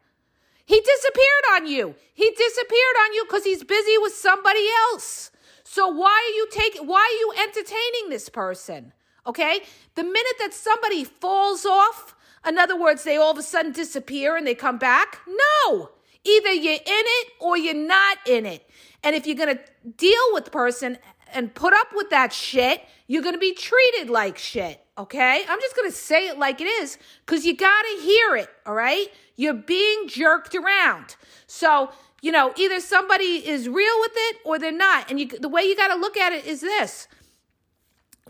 He 0.64 0.80
disappeared 0.80 1.44
on 1.52 1.66
you. 1.66 1.94
He 2.14 2.30
disappeared 2.30 2.96
on 3.04 3.14
you 3.14 3.24
because 3.24 3.44
he's 3.44 3.64
busy 3.64 3.98
with 3.98 4.14
somebody 4.14 4.66
else. 4.90 5.30
So 5.64 5.88
why 5.88 6.10
are 6.10 6.36
you 6.36 6.48
taking 6.50 6.86
why 6.86 7.00
are 7.00 7.18
you 7.18 7.32
entertaining 7.42 8.10
this 8.10 8.28
person? 8.28 8.92
Okay? 9.26 9.60
The 9.94 10.04
minute 10.04 10.36
that 10.38 10.54
somebody 10.54 11.04
falls 11.04 11.66
off, 11.66 12.14
in 12.46 12.58
other 12.58 12.78
words, 12.78 13.04
they 13.04 13.16
all 13.16 13.30
of 13.30 13.38
a 13.38 13.42
sudden 13.42 13.72
disappear 13.72 14.36
and 14.36 14.46
they 14.46 14.54
come 14.54 14.78
back, 14.78 15.20
no. 15.26 15.90
Either 16.24 16.52
you're 16.52 16.72
in 16.74 16.80
it 16.86 17.28
or 17.40 17.56
you're 17.56 17.74
not 17.74 18.18
in 18.26 18.46
it. 18.46 18.68
And 19.02 19.14
if 19.14 19.26
you're 19.26 19.36
going 19.36 19.56
to 19.56 19.62
deal 19.96 20.22
with 20.32 20.46
the 20.46 20.50
person 20.50 20.98
and 21.34 21.54
put 21.54 21.74
up 21.74 21.88
with 21.94 22.10
that 22.10 22.32
shit, 22.32 22.82
you're 23.06 23.22
going 23.22 23.34
to 23.34 23.40
be 23.40 23.54
treated 23.54 24.08
like 24.08 24.38
shit. 24.38 24.83
Okay? 24.96 25.44
I'm 25.48 25.60
just 25.60 25.74
to 25.90 25.90
say 25.90 26.28
it 26.28 26.38
like 26.38 26.60
it 26.60 26.66
is 26.66 26.98
because 27.26 27.44
you 27.44 27.56
got 27.56 27.82
to 27.82 28.02
hear 28.02 28.36
it. 28.36 28.48
All 28.66 28.74
right? 28.74 29.08
You're 29.36 29.54
being 29.54 30.08
jerked 30.08 30.54
around. 30.54 31.16
So, 31.46 31.90
you 32.22 32.30
know, 32.30 32.52
either 32.56 32.80
somebody 32.80 33.46
is 33.46 33.68
real 33.68 34.00
with 34.00 34.12
it 34.14 34.36
or 34.44 34.58
they're 34.58 34.72
not. 34.72 35.10
And 35.10 35.18
you, 35.18 35.26
the 35.26 35.48
way 35.48 35.62
you 35.62 35.76
got 35.76 35.88
to 35.88 35.96
look 35.96 36.16
at 36.16 36.32
it 36.32 36.46
is 36.46 36.60
this 36.60 37.08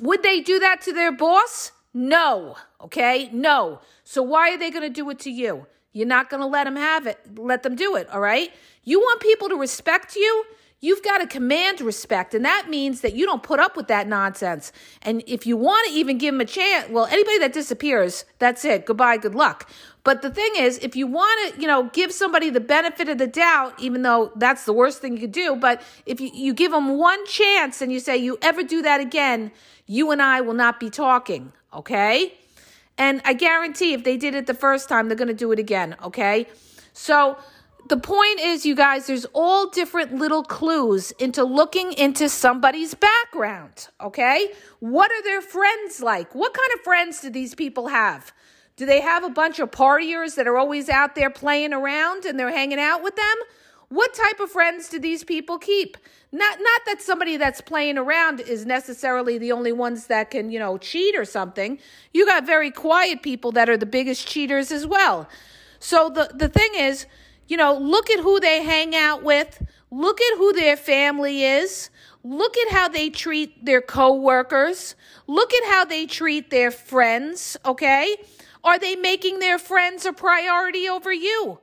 Would 0.00 0.22
they 0.22 0.40
do 0.40 0.58
that 0.60 0.80
to 0.82 0.92
their 0.92 1.12
boss? 1.12 1.72
No. 1.92 2.56
Okay? 2.80 3.28
No. 3.32 3.80
So 4.02 4.22
why 4.22 4.52
are 4.52 4.58
they 4.58 4.70
to 4.82 4.90
do 4.90 5.08
it 5.10 5.18
to 5.20 5.30
you? 5.30 5.66
You're 5.92 6.08
not 6.08 6.28
to 6.40 6.46
let 6.46 6.64
them 6.64 6.76
have 6.76 7.06
it, 7.06 7.20
let 7.36 7.62
them 7.62 7.76
do 7.76 7.94
it. 7.94 8.08
All 8.10 8.20
right? 8.20 8.50
You 8.82 8.98
want 8.98 9.20
people 9.20 9.48
to 9.50 9.56
respect 9.56 10.16
you? 10.16 10.44
You've 10.84 11.02
got 11.02 11.22
to 11.22 11.26
command 11.26 11.80
respect, 11.80 12.34
and 12.34 12.44
that 12.44 12.68
means 12.68 13.00
that 13.00 13.14
you 13.14 13.24
don't 13.24 13.42
put 13.42 13.58
up 13.58 13.74
with 13.74 13.88
that 13.88 14.06
nonsense. 14.06 14.70
And 15.00 15.24
if 15.26 15.46
you 15.46 15.56
want 15.56 15.88
to 15.88 15.94
even 15.94 16.18
give 16.18 16.34
them 16.34 16.42
a 16.42 16.44
chance, 16.44 16.90
well, 16.90 17.06
anybody 17.06 17.38
that 17.38 17.54
disappears, 17.54 18.26
that's 18.38 18.66
it. 18.66 18.84
Goodbye, 18.84 19.16
good 19.16 19.34
luck. 19.34 19.70
But 20.02 20.20
the 20.20 20.28
thing 20.28 20.52
is, 20.58 20.76
if 20.82 20.94
you 20.94 21.06
want 21.06 21.54
to, 21.54 21.58
you 21.62 21.66
know, 21.66 21.84
give 21.94 22.12
somebody 22.12 22.50
the 22.50 22.60
benefit 22.60 23.08
of 23.08 23.16
the 23.16 23.26
doubt, 23.26 23.80
even 23.80 24.02
though 24.02 24.30
that's 24.36 24.66
the 24.66 24.74
worst 24.74 25.00
thing 25.00 25.14
you 25.14 25.20
could 25.20 25.32
do, 25.32 25.56
but 25.56 25.80
if 26.04 26.20
you, 26.20 26.30
you 26.34 26.52
give 26.52 26.72
them 26.72 26.98
one 26.98 27.24
chance 27.24 27.80
and 27.80 27.90
you 27.90 27.98
say, 27.98 28.18
you 28.18 28.36
ever 28.42 28.62
do 28.62 28.82
that 28.82 29.00
again, 29.00 29.52
you 29.86 30.10
and 30.10 30.20
I 30.20 30.42
will 30.42 30.52
not 30.52 30.78
be 30.78 30.90
talking, 30.90 31.54
okay? 31.72 32.34
And 32.98 33.22
I 33.24 33.32
guarantee 33.32 33.94
if 33.94 34.04
they 34.04 34.18
did 34.18 34.34
it 34.34 34.46
the 34.46 34.52
first 34.52 34.90
time, 34.90 35.08
they're 35.08 35.16
going 35.16 35.28
to 35.28 35.34
do 35.34 35.50
it 35.50 35.58
again, 35.58 35.96
okay? 36.04 36.46
So, 36.92 37.38
the 37.88 37.96
point 37.96 38.40
is, 38.40 38.64
you 38.64 38.74
guys, 38.74 39.06
there's 39.06 39.26
all 39.32 39.68
different 39.68 40.14
little 40.14 40.42
clues 40.42 41.10
into 41.12 41.44
looking 41.44 41.92
into 41.92 42.28
somebody's 42.28 42.94
background, 42.94 43.88
okay? 44.00 44.52
What 44.80 45.10
are 45.10 45.22
their 45.22 45.42
friends 45.42 46.00
like? 46.00 46.34
What 46.34 46.54
kind 46.54 46.70
of 46.74 46.80
friends 46.80 47.20
do 47.20 47.30
these 47.30 47.54
people 47.54 47.88
have? 47.88 48.32
Do 48.76 48.86
they 48.86 49.00
have 49.00 49.22
a 49.22 49.28
bunch 49.28 49.58
of 49.58 49.70
partiers 49.70 50.34
that 50.36 50.48
are 50.48 50.56
always 50.56 50.88
out 50.88 51.14
there 51.14 51.30
playing 51.30 51.72
around 51.72 52.24
and 52.24 52.38
they're 52.38 52.50
hanging 52.50 52.80
out 52.80 53.02
with 53.02 53.16
them? 53.16 53.34
What 53.88 54.14
type 54.14 54.40
of 54.40 54.50
friends 54.50 54.88
do 54.88 54.98
these 54.98 55.22
people 55.22 55.58
keep? 55.58 55.96
Not 56.32 56.58
not 56.60 56.80
that 56.86 57.00
somebody 57.00 57.36
that's 57.36 57.60
playing 57.60 57.96
around 57.96 58.40
is 58.40 58.66
necessarily 58.66 59.38
the 59.38 59.52
only 59.52 59.70
ones 59.70 60.08
that 60.08 60.32
can, 60.32 60.50
you 60.50 60.58
know, 60.58 60.78
cheat 60.78 61.16
or 61.16 61.24
something. 61.24 61.78
You 62.12 62.26
got 62.26 62.44
very 62.44 62.72
quiet 62.72 63.22
people 63.22 63.52
that 63.52 63.68
are 63.68 63.76
the 63.76 63.86
biggest 63.86 64.26
cheaters 64.26 64.72
as 64.72 64.84
well. 64.84 65.28
So 65.78 66.08
the 66.08 66.30
the 66.34 66.48
thing 66.48 66.70
is, 66.74 67.06
you 67.46 67.56
know, 67.56 67.76
look 67.76 68.10
at 68.10 68.20
who 68.20 68.40
they 68.40 68.62
hang 68.62 68.94
out 68.94 69.22
with, 69.22 69.62
look 69.90 70.20
at 70.20 70.38
who 70.38 70.52
their 70.52 70.76
family 70.76 71.44
is, 71.44 71.90
look 72.22 72.56
at 72.56 72.72
how 72.72 72.88
they 72.88 73.10
treat 73.10 73.64
their 73.64 73.80
coworkers, 73.80 74.94
look 75.26 75.52
at 75.52 75.64
how 75.64 75.84
they 75.84 76.06
treat 76.06 76.50
their 76.50 76.70
friends, 76.70 77.56
okay? 77.64 78.16
Are 78.62 78.78
they 78.78 78.96
making 78.96 79.40
their 79.40 79.58
friends 79.58 80.06
a 80.06 80.12
priority 80.12 80.88
over 80.88 81.12
you? 81.12 81.60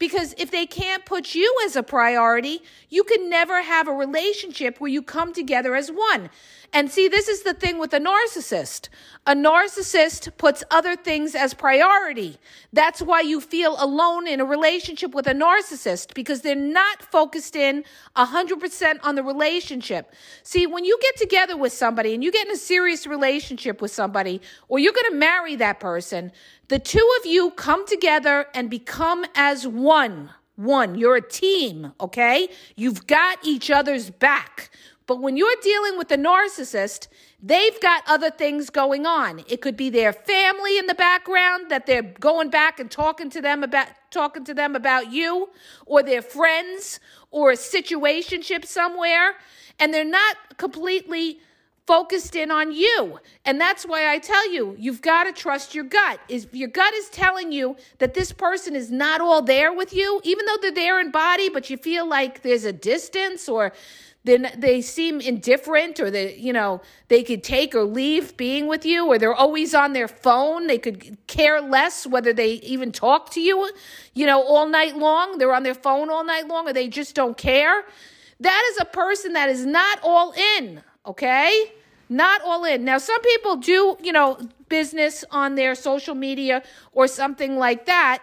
Because 0.00 0.34
if 0.38 0.50
they 0.50 0.66
can't 0.66 1.04
put 1.04 1.34
you 1.34 1.54
as 1.64 1.76
a 1.76 1.82
priority, 1.82 2.62
you 2.88 3.04
can 3.04 3.28
never 3.28 3.62
have 3.62 3.86
a 3.86 3.92
relationship 3.92 4.80
where 4.80 4.90
you 4.90 5.02
come 5.02 5.32
together 5.32 5.76
as 5.76 5.90
one. 5.90 6.30
And 6.72 6.90
see, 6.90 7.08
this 7.08 7.26
is 7.26 7.42
the 7.42 7.54
thing 7.54 7.78
with 7.78 7.92
a 7.92 7.98
narcissist. 7.98 8.88
A 9.26 9.34
narcissist 9.34 10.36
puts 10.38 10.62
other 10.70 10.94
things 10.94 11.34
as 11.34 11.52
priority. 11.52 12.38
That's 12.72 13.02
why 13.02 13.22
you 13.22 13.40
feel 13.40 13.76
alone 13.78 14.28
in 14.28 14.40
a 14.40 14.44
relationship 14.44 15.12
with 15.12 15.26
a 15.26 15.34
narcissist 15.34 16.14
because 16.14 16.42
they're 16.42 16.54
not 16.54 17.02
focused 17.02 17.56
in 17.56 17.84
100% 18.16 18.98
on 19.02 19.14
the 19.16 19.24
relationship. 19.24 20.14
See, 20.44 20.66
when 20.66 20.84
you 20.84 20.96
get 21.02 21.16
together 21.16 21.56
with 21.56 21.72
somebody 21.72 22.14
and 22.14 22.22
you 22.22 22.30
get 22.30 22.46
in 22.46 22.52
a 22.52 22.58
serious 22.58 23.04
relationship 23.04 23.82
with 23.82 23.90
somebody 23.90 24.40
or 24.68 24.78
you're 24.78 24.92
going 24.92 25.10
to 25.10 25.18
marry 25.18 25.56
that 25.56 25.80
person, 25.80 26.30
the 26.68 26.78
two 26.78 27.08
of 27.18 27.26
you 27.26 27.50
come 27.50 27.84
together 27.84 28.46
and 28.54 28.70
become 28.70 29.26
as 29.34 29.66
one. 29.66 30.30
One, 30.54 30.94
you're 30.94 31.16
a 31.16 31.26
team, 31.26 31.94
okay? 32.00 32.48
You've 32.76 33.06
got 33.06 33.38
each 33.42 33.70
other's 33.70 34.10
back. 34.10 34.70
But 35.10 35.20
when 35.20 35.36
you're 35.36 35.56
dealing 35.60 35.98
with 35.98 36.12
a 36.12 36.16
narcissist, 36.16 37.08
they've 37.42 37.80
got 37.80 38.04
other 38.06 38.30
things 38.30 38.70
going 38.70 39.06
on. 39.06 39.42
It 39.48 39.60
could 39.60 39.76
be 39.76 39.90
their 39.90 40.12
family 40.12 40.78
in 40.78 40.86
the 40.86 40.94
background 40.94 41.68
that 41.68 41.84
they're 41.84 42.14
going 42.20 42.48
back 42.48 42.78
and 42.78 42.88
talking 42.88 43.28
to 43.30 43.42
them 43.42 43.64
about 43.64 43.88
talking 44.12 44.44
to 44.44 44.54
them 44.54 44.76
about 44.76 45.10
you 45.10 45.48
or 45.84 46.04
their 46.04 46.22
friends 46.22 47.00
or 47.32 47.50
a 47.50 47.56
situationship 47.56 48.64
somewhere 48.64 49.34
and 49.80 49.92
they're 49.92 50.04
not 50.04 50.36
completely 50.58 51.40
focused 51.88 52.36
in 52.36 52.52
on 52.52 52.70
you. 52.70 53.18
And 53.44 53.60
that's 53.60 53.84
why 53.84 54.12
I 54.12 54.20
tell 54.20 54.52
you, 54.52 54.76
you've 54.78 55.02
got 55.02 55.24
to 55.24 55.32
trust 55.32 55.74
your 55.74 55.82
gut. 55.82 56.20
If 56.28 56.54
your 56.54 56.68
gut 56.68 56.94
is 56.94 57.08
telling 57.08 57.50
you 57.50 57.74
that 57.98 58.14
this 58.14 58.30
person 58.30 58.76
is 58.76 58.92
not 58.92 59.20
all 59.20 59.42
there 59.42 59.72
with 59.72 59.92
you, 59.92 60.20
even 60.22 60.46
though 60.46 60.58
they're 60.62 60.70
there 60.70 61.00
in 61.00 61.10
body, 61.10 61.48
but 61.48 61.68
you 61.68 61.76
feel 61.76 62.08
like 62.08 62.42
there's 62.42 62.64
a 62.64 62.72
distance 62.72 63.48
or 63.48 63.72
then 64.24 64.50
they 64.56 64.82
seem 64.82 65.20
indifferent 65.20 65.98
or 65.98 66.10
they 66.10 66.36
you 66.36 66.52
know 66.52 66.80
they 67.08 67.22
could 67.22 67.42
take 67.42 67.74
or 67.74 67.84
leave 67.84 68.36
being 68.36 68.66
with 68.66 68.84
you 68.84 69.06
or 69.06 69.18
they're 69.18 69.34
always 69.34 69.74
on 69.74 69.92
their 69.92 70.08
phone. 70.08 70.66
They 70.66 70.78
could 70.78 71.16
care 71.26 71.60
less 71.60 72.06
whether 72.06 72.32
they 72.32 72.54
even 72.54 72.92
talk 72.92 73.30
to 73.30 73.40
you 73.40 73.70
you 74.14 74.26
know 74.26 74.42
all 74.42 74.68
night 74.68 74.96
long. 74.96 75.38
They're 75.38 75.54
on 75.54 75.62
their 75.62 75.74
phone 75.74 76.10
all 76.10 76.24
night 76.24 76.48
long 76.48 76.68
or 76.68 76.72
they 76.72 76.88
just 76.88 77.14
don't 77.14 77.36
care. 77.36 77.84
That 78.40 78.70
is 78.72 78.80
a 78.80 78.84
person 78.86 79.32
that 79.34 79.48
is 79.48 79.64
not 79.64 80.00
all 80.02 80.34
in 80.56 80.82
okay? 81.06 81.72
Not 82.08 82.42
all 82.42 82.64
in. 82.64 82.84
Now 82.84 82.98
some 82.98 83.20
people 83.22 83.56
do 83.56 83.96
you 84.02 84.12
know 84.12 84.38
business 84.68 85.24
on 85.30 85.54
their 85.54 85.74
social 85.74 86.14
media 86.14 86.62
or 86.92 87.08
something 87.08 87.56
like 87.56 87.86
that 87.86 88.22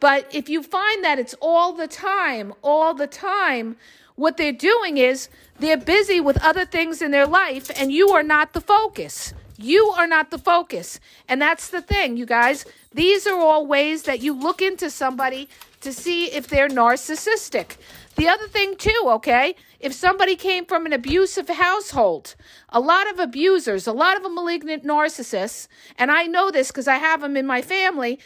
but 0.00 0.26
if 0.34 0.48
you 0.48 0.64
find 0.64 1.04
that 1.04 1.20
it's 1.20 1.34
all 1.40 1.72
the 1.72 1.86
time 1.86 2.52
all 2.62 2.94
the 2.94 3.06
time 3.06 3.76
what 4.16 4.36
they're 4.36 4.52
doing 4.52 4.98
is 4.98 5.28
they're 5.58 5.76
busy 5.76 6.20
with 6.20 6.42
other 6.42 6.64
things 6.64 7.02
in 7.02 7.10
their 7.10 7.26
life, 7.26 7.70
and 7.76 7.92
you 7.92 8.10
are 8.10 8.22
not 8.22 8.52
the 8.52 8.60
focus. 8.60 9.34
You 9.58 9.86
are 9.96 10.06
not 10.06 10.30
the 10.30 10.38
focus. 10.38 10.98
And 11.28 11.40
that's 11.40 11.68
the 11.68 11.80
thing, 11.80 12.16
you 12.16 12.26
guys. 12.26 12.64
These 12.92 13.26
are 13.26 13.38
all 13.38 13.66
ways 13.66 14.02
that 14.02 14.20
you 14.20 14.32
look 14.32 14.60
into 14.60 14.90
somebody 14.90 15.48
to 15.82 15.92
see 15.92 16.26
if 16.26 16.48
they're 16.48 16.68
narcissistic. 16.68 17.76
The 18.16 18.28
other 18.28 18.46
thing, 18.46 18.76
too, 18.76 19.02
okay, 19.06 19.54
if 19.80 19.92
somebody 19.92 20.36
came 20.36 20.64
from 20.66 20.86
an 20.86 20.92
abusive 20.92 21.48
household, 21.48 22.34
a 22.68 22.80
lot 22.80 23.10
of 23.10 23.18
abusers, 23.18 23.86
a 23.86 23.92
lot 23.92 24.16
of 24.16 24.22
malignant 24.22 24.84
narcissists, 24.84 25.68
and 25.98 26.10
I 26.10 26.24
know 26.24 26.50
this 26.50 26.68
because 26.68 26.88
I 26.88 26.96
have 26.96 27.20
them 27.20 27.36
in 27.36 27.46
my 27.46 27.62
family. 27.62 28.18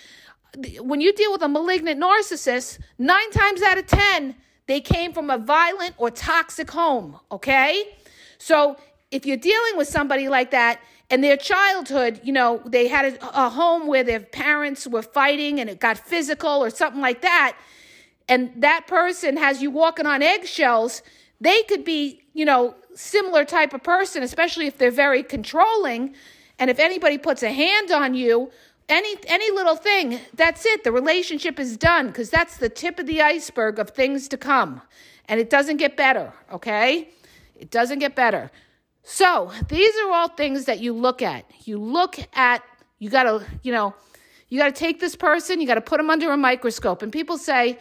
When 0.81 1.01
you 1.01 1.13
deal 1.13 1.33
with 1.33 1.43
a 1.43 1.49
malignant 1.49 2.01
narcissist, 2.01 2.79
nine 2.99 3.31
times 3.31 3.63
out 3.63 3.79
of 3.79 3.87
10, 3.87 4.37
they 4.67 4.81
came 4.81 5.13
from 5.13 5.31
a 5.31 5.39
violent 5.39 5.95
or 5.97 6.11
toxic 6.11 6.71
home, 6.71 7.19
okay? 7.31 7.97
So 8.39 8.77
if 9.11 9.25
you're 9.25 9.37
dealing 9.37 9.77
with 9.77 9.89
somebody 9.89 10.29
like 10.29 10.51
that, 10.51 10.81
and 11.09 11.23
their 11.23 11.37
childhood, 11.37 12.21
you 12.25 12.33
know, 12.33 12.61
they 12.67 12.89
had 12.89 13.15
a, 13.15 13.45
a, 13.47 13.49
home 13.49 13.87
where 13.87 14.03
their 14.03 14.19
parents 14.19 14.89
were 14.89 15.03
fighting 15.03 15.61
and 15.61 15.71
it 15.71 15.79
got 15.79 15.97
physical 15.99 16.51
or 16.65 16.69
something 16.69 17.01
like 17.01 17.23
that, 17.23 17.57
and 18.29 18.51
that 18.57 18.89
person 18.89 19.37
has 19.37 19.63
you 19.63 19.71
walking 19.71 20.05
on 20.07 20.21
eggshells, 20.21 21.03
they 21.41 21.63
could 21.65 21.85
be, 21.85 22.23
you 22.35 22.45
know, 22.45 22.75
similar 22.95 23.45
type 23.45 23.73
of 23.73 23.85
person, 23.85 24.23
especially 24.23 24.67
if 24.67 24.79
they're 24.79 24.91
very 24.91 25.23
controlling. 25.23 26.15
And 26.59 26.71
if 26.71 26.79
anybody 26.79 27.19
puts 27.19 27.43
a 27.43 27.53
hand 27.53 27.93
on 27.93 28.15
you, 28.15 28.51
any 28.89 29.17
any 29.27 29.51
little 29.51 29.77
thing 29.77 30.21
that's 30.35 30.65
it 30.67 30.85
the 30.85 30.93
relationship 30.93 31.59
is 31.59 31.77
done 31.77 32.07
because 32.09 32.31
that's 32.31 32.59
the 32.59 32.69
tip 32.69 32.99
of 32.99 33.07
the 33.07 33.21
iceberg 33.21 33.79
of 33.79 33.91
things 33.91 34.29
to 34.29 34.37
come 34.37 34.81
and 35.29 35.41
it 35.41 35.51
doesn't 35.51 35.79
get 35.79 35.97
better 35.97 36.33
okay 36.53 37.09
it 37.57 37.71
doesn't 37.71 37.99
get 37.99 38.15
better 38.15 38.51
so 39.03 39.51
these 39.69 39.95
are 40.05 40.13
all 40.13 40.29
things 40.29 40.65
that 40.67 40.81
you 40.81 40.93
look 40.93 41.23
at 41.23 41.45
you 41.65 41.79
look 41.79 42.17
at 42.35 42.63
You 42.99 43.11
got 43.11 43.25
to, 43.25 43.45
you 43.63 43.73
know, 43.73 43.95
you 44.49 44.59
got 44.59 44.75
to 44.75 44.79
take 44.79 45.01
this 45.01 45.17
person, 45.17 45.61
you 45.61 45.67
got 45.67 45.75
to 45.75 45.81
put 45.81 45.99
them 45.99 46.09
under 46.09 46.33
a 46.33 46.37
microscope. 46.37 47.03
And 47.03 47.13
people 47.13 47.37
say, 47.37 47.79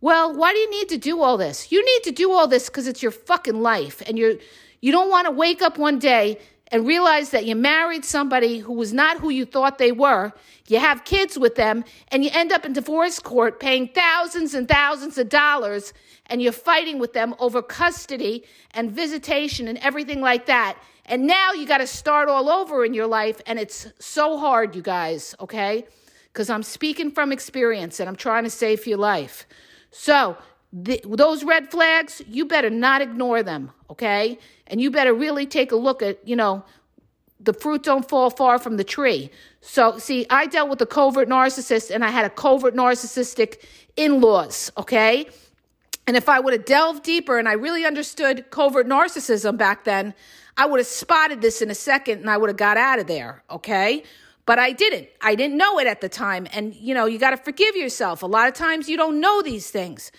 well, 0.00 0.34
why 0.34 0.52
do 0.52 0.58
you 0.58 0.70
need 0.70 0.88
to 0.90 0.98
do 0.98 1.20
all 1.22 1.36
this? 1.36 1.72
You 1.72 1.84
need 1.84 2.02
to 2.04 2.12
do 2.12 2.32
all 2.32 2.46
this 2.46 2.68
because 2.68 2.86
it's 2.86 3.02
your 3.02 3.12
fucking 3.12 3.60
life. 3.60 4.02
And 4.06 4.18
you're, 4.18 4.34
you 4.80 4.92
don't 4.92 5.10
want 5.10 5.26
to 5.26 5.30
wake 5.32 5.62
up 5.62 5.78
one 5.78 5.98
day 5.98 6.38
and 6.72 6.86
realize 6.86 7.30
that 7.30 7.44
you 7.44 7.54
married 7.54 8.02
somebody 8.02 8.58
who 8.58 8.72
was 8.72 8.94
not 8.94 9.18
who 9.18 9.28
you 9.28 9.44
thought 9.44 9.76
they 9.76 9.92
were. 9.92 10.32
You 10.66 10.78
have 10.78 11.04
kids 11.04 11.38
with 11.38 11.54
them, 11.54 11.84
and 12.08 12.24
you 12.24 12.30
end 12.32 12.50
up 12.50 12.64
in 12.64 12.72
divorce 12.72 13.18
court 13.18 13.60
paying 13.60 13.88
thousands 13.88 14.54
and 14.54 14.66
thousands 14.66 15.18
of 15.18 15.28
dollars, 15.28 15.92
and 16.26 16.40
you're 16.40 16.50
fighting 16.50 16.98
with 16.98 17.12
them 17.12 17.34
over 17.38 17.60
custody 17.60 18.44
and 18.70 18.90
visitation 18.90 19.68
and 19.68 19.76
everything 19.78 20.22
like 20.22 20.46
that. 20.46 20.78
And 21.04 21.26
now 21.26 21.52
you 21.52 21.66
got 21.66 21.78
to 21.78 21.86
start 21.86 22.30
all 22.30 22.48
over 22.48 22.86
in 22.86 22.94
your 22.94 23.06
life, 23.06 23.38
and 23.46 23.58
it's 23.58 23.92
so 23.98 24.38
hard, 24.38 24.74
you 24.74 24.80
guys, 24.80 25.34
okay? 25.40 25.84
Because 26.32 26.48
I'm 26.48 26.62
speaking 26.62 27.10
from 27.10 27.32
experience 27.32 28.00
and 28.00 28.08
I'm 28.08 28.16
trying 28.16 28.44
to 28.44 28.50
save 28.50 28.86
your 28.86 28.96
life. 28.96 29.46
So, 29.90 30.38
the, 30.72 31.00
those 31.04 31.44
red 31.44 31.70
flags, 31.70 32.22
you 32.26 32.46
better 32.46 32.70
not 32.70 33.02
ignore 33.02 33.42
them, 33.42 33.70
okay? 33.90 34.38
And 34.66 34.80
you 34.80 34.90
better 34.90 35.12
really 35.12 35.46
take 35.46 35.70
a 35.70 35.76
look 35.76 36.02
at, 36.02 36.26
you 36.26 36.34
know, 36.34 36.64
the 37.38 37.52
fruit 37.52 37.82
don't 37.82 38.08
fall 38.08 38.30
far 38.30 38.58
from 38.58 38.76
the 38.76 38.84
tree. 38.84 39.30
So, 39.60 39.98
see, 39.98 40.26
I 40.30 40.46
dealt 40.46 40.70
with 40.70 40.80
a 40.80 40.86
covert 40.86 41.28
narcissist 41.28 41.90
and 41.90 42.04
I 42.04 42.10
had 42.10 42.24
a 42.24 42.30
covert 42.30 42.74
narcissistic 42.74 43.62
in 43.96 44.20
laws, 44.20 44.70
okay? 44.78 45.26
And 46.06 46.16
if 46.16 46.28
I 46.28 46.40
would 46.40 46.52
have 46.52 46.64
delved 46.64 47.02
deeper 47.02 47.38
and 47.38 47.48
I 47.48 47.52
really 47.52 47.84
understood 47.84 48.50
covert 48.50 48.86
narcissism 48.86 49.56
back 49.58 49.84
then, 49.84 50.14
I 50.56 50.66
would 50.66 50.80
have 50.80 50.86
spotted 50.86 51.40
this 51.42 51.60
in 51.60 51.70
a 51.70 51.74
second 51.74 52.20
and 52.20 52.30
I 52.30 52.36
would 52.36 52.48
have 52.48 52.56
got 52.56 52.76
out 52.76 52.98
of 52.98 53.06
there, 53.06 53.42
okay? 53.50 54.04
But 54.46 54.58
I 54.58 54.72
didn't. 54.72 55.08
I 55.20 55.34
didn't 55.34 55.56
know 55.56 55.78
it 55.78 55.86
at 55.86 56.00
the 56.00 56.08
time. 56.08 56.48
And, 56.52 56.74
you 56.74 56.94
know, 56.94 57.06
you 57.06 57.18
got 57.18 57.30
to 57.30 57.36
forgive 57.36 57.76
yourself. 57.76 58.22
A 58.22 58.26
lot 58.26 58.48
of 58.48 58.54
times 58.54 58.88
you 58.88 58.96
don't 58.96 59.20
know 59.20 59.42
these 59.42 59.70
things. 59.70 60.10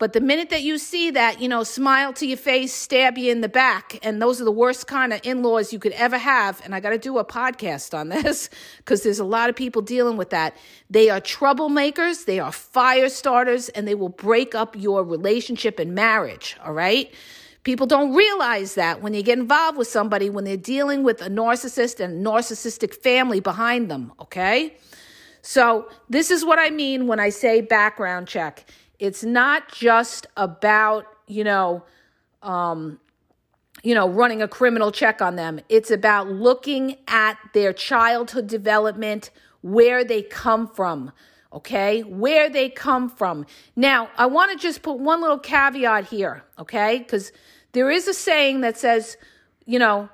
But 0.00 0.14
the 0.14 0.20
minute 0.22 0.48
that 0.48 0.62
you 0.62 0.78
see 0.78 1.10
that, 1.10 1.42
you 1.42 1.48
know, 1.48 1.62
smile 1.62 2.14
to 2.14 2.26
your 2.26 2.38
face, 2.38 2.72
stab 2.72 3.18
you 3.18 3.30
in 3.30 3.42
the 3.42 3.50
back, 3.50 3.98
and 4.02 4.20
those 4.20 4.40
are 4.40 4.44
the 4.44 4.50
worst 4.50 4.86
kind 4.86 5.12
of 5.12 5.20
in 5.24 5.42
laws 5.42 5.74
you 5.74 5.78
could 5.78 5.92
ever 5.92 6.16
have. 6.16 6.58
And 6.64 6.74
I 6.74 6.80
got 6.80 6.90
to 6.90 6.98
do 6.98 7.18
a 7.18 7.24
podcast 7.24 7.92
on 7.92 8.08
this 8.08 8.48
because 8.78 9.02
there's 9.02 9.18
a 9.18 9.24
lot 9.24 9.50
of 9.50 9.56
people 9.56 9.82
dealing 9.82 10.16
with 10.16 10.30
that. 10.30 10.56
They 10.88 11.10
are 11.10 11.20
troublemakers, 11.20 12.24
they 12.24 12.40
are 12.40 12.50
fire 12.50 13.10
starters, 13.10 13.68
and 13.68 13.86
they 13.86 13.94
will 13.94 14.08
break 14.08 14.54
up 14.54 14.74
your 14.74 15.04
relationship 15.04 15.78
and 15.78 15.94
marriage. 15.94 16.56
All 16.64 16.72
right. 16.72 17.12
People 17.62 17.86
don't 17.86 18.14
realize 18.14 18.76
that 18.76 19.02
when 19.02 19.12
they 19.12 19.22
get 19.22 19.38
involved 19.38 19.76
with 19.76 19.88
somebody, 19.88 20.30
when 20.30 20.44
they're 20.44 20.56
dealing 20.56 21.02
with 21.02 21.20
a 21.20 21.28
narcissist 21.28 22.00
and 22.00 22.26
a 22.26 22.30
narcissistic 22.30 22.94
family 22.94 23.40
behind 23.40 23.90
them. 23.90 24.14
Okay. 24.18 24.78
So, 25.42 25.90
this 26.08 26.30
is 26.30 26.42
what 26.42 26.58
I 26.58 26.70
mean 26.70 27.06
when 27.06 27.20
I 27.20 27.28
say 27.28 27.60
background 27.60 28.28
check 28.28 28.64
it's 29.00 29.24
not 29.24 29.72
just 29.72 30.26
about, 30.36 31.06
you 31.26 31.42
know, 31.42 31.82
um, 32.42 33.00
you 33.82 33.94
know, 33.94 34.08
running 34.08 34.42
a 34.42 34.48
criminal 34.48 34.92
check 34.92 35.22
on 35.22 35.36
them. 35.36 35.58
It's 35.70 35.90
about 35.90 36.28
looking 36.28 36.98
at 37.08 37.38
their 37.54 37.72
childhood 37.72 38.46
development, 38.46 39.30
where 39.62 40.04
they 40.04 40.22
come 40.22 40.68
from, 40.68 41.12
okay? 41.50 42.02
Where 42.02 42.50
they 42.50 42.68
come 42.68 43.08
from. 43.08 43.46
Now, 43.74 44.10
I 44.18 44.26
want 44.26 44.52
to 44.52 44.58
just 44.58 44.82
put 44.82 44.98
one 44.98 45.22
little 45.22 45.38
caveat 45.38 46.08
here, 46.08 46.44
okay? 46.58 46.98
Because 46.98 47.32
there 47.72 47.90
is 47.90 48.06
a 48.06 48.14
saying 48.14 48.60
that 48.60 48.76
says, 48.76 49.16
you 49.64 49.78
know, 49.78 50.10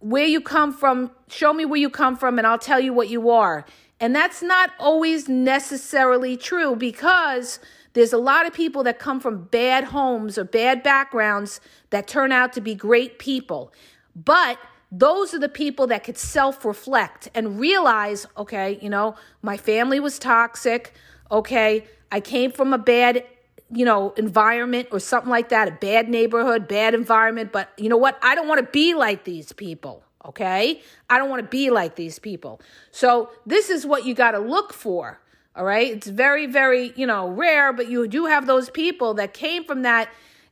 where 0.00 0.26
you 0.26 0.42
come 0.42 0.74
from, 0.74 1.10
show 1.28 1.54
me 1.54 1.64
where 1.64 1.80
you 1.80 1.88
come 1.88 2.16
from, 2.16 2.36
and 2.36 2.46
I'll 2.46 2.58
tell 2.58 2.80
you 2.80 2.92
what 2.92 3.08
you 3.08 3.30
are. 3.30 3.64
And 3.98 4.14
that's 4.14 4.42
not 4.42 4.72
always 4.78 5.26
necessarily 5.26 6.36
true 6.36 6.76
because 6.76 7.60
there's 7.96 8.12
a 8.12 8.18
lot 8.18 8.46
of 8.46 8.52
people 8.52 8.82
that 8.82 8.98
come 8.98 9.20
from 9.20 9.44
bad 9.44 9.84
homes 9.84 10.36
or 10.36 10.44
bad 10.44 10.82
backgrounds 10.82 11.62
that 11.88 12.06
turn 12.06 12.30
out 12.30 12.52
to 12.52 12.60
be 12.60 12.74
great 12.74 13.18
people. 13.18 13.72
But 14.14 14.58
those 14.92 15.32
are 15.32 15.38
the 15.38 15.48
people 15.48 15.86
that 15.86 16.04
could 16.04 16.18
self 16.18 16.62
reflect 16.66 17.30
and 17.34 17.58
realize 17.58 18.26
okay, 18.36 18.78
you 18.82 18.90
know, 18.90 19.16
my 19.40 19.56
family 19.56 19.98
was 19.98 20.18
toxic. 20.18 20.92
Okay, 21.30 21.86
I 22.12 22.20
came 22.20 22.52
from 22.52 22.74
a 22.74 22.78
bad, 22.78 23.24
you 23.72 23.86
know, 23.86 24.10
environment 24.18 24.88
or 24.92 25.00
something 25.00 25.30
like 25.30 25.48
that, 25.48 25.66
a 25.66 25.72
bad 25.72 26.10
neighborhood, 26.10 26.68
bad 26.68 26.92
environment. 26.92 27.50
But 27.50 27.70
you 27.78 27.88
know 27.88 27.96
what? 27.96 28.18
I 28.22 28.34
don't 28.34 28.46
want 28.46 28.60
to 28.60 28.70
be 28.70 28.92
like 28.92 29.24
these 29.24 29.52
people. 29.52 30.04
Okay, 30.22 30.82
I 31.08 31.16
don't 31.16 31.30
want 31.30 31.42
to 31.42 31.48
be 31.48 31.70
like 31.70 31.96
these 31.96 32.18
people. 32.18 32.60
So, 32.90 33.30
this 33.46 33.70
is 33.70 33.86
what 33.86 34.04
you 34.04 34.14
got 34.14 34.32
to 34.32 34.38
look 34.38 34.74
for. 34.74 35.18
All 35.56 35.64
right. 35.64 35.90
It's 35.90 36.06
very, 36.06 36.46
very, 36.46 36.92
you 36.96 37.06
know, 37.06 37.28
rare, 37.28 37.72
but 37.72 37.88
you 37.88 38.06
do 38.06 38.26
have 38.26 38.46
those 38.46 38.68
people 38.68 39.14
that 39.14 39.32
came 39.32 39.64
from 39.64 39.82
that 39.82 40.10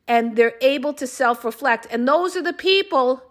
and 0.08 0.34
they're 0.34 0.56
able 0.62 0.94
to 0.94 1.06
self 1.06 1.44
reflect. 1.44 1.86
And 1.90 2.08
those 2.08 2.36
are 2.36 2.42
the 2.42 2.54
people 2.54 3.22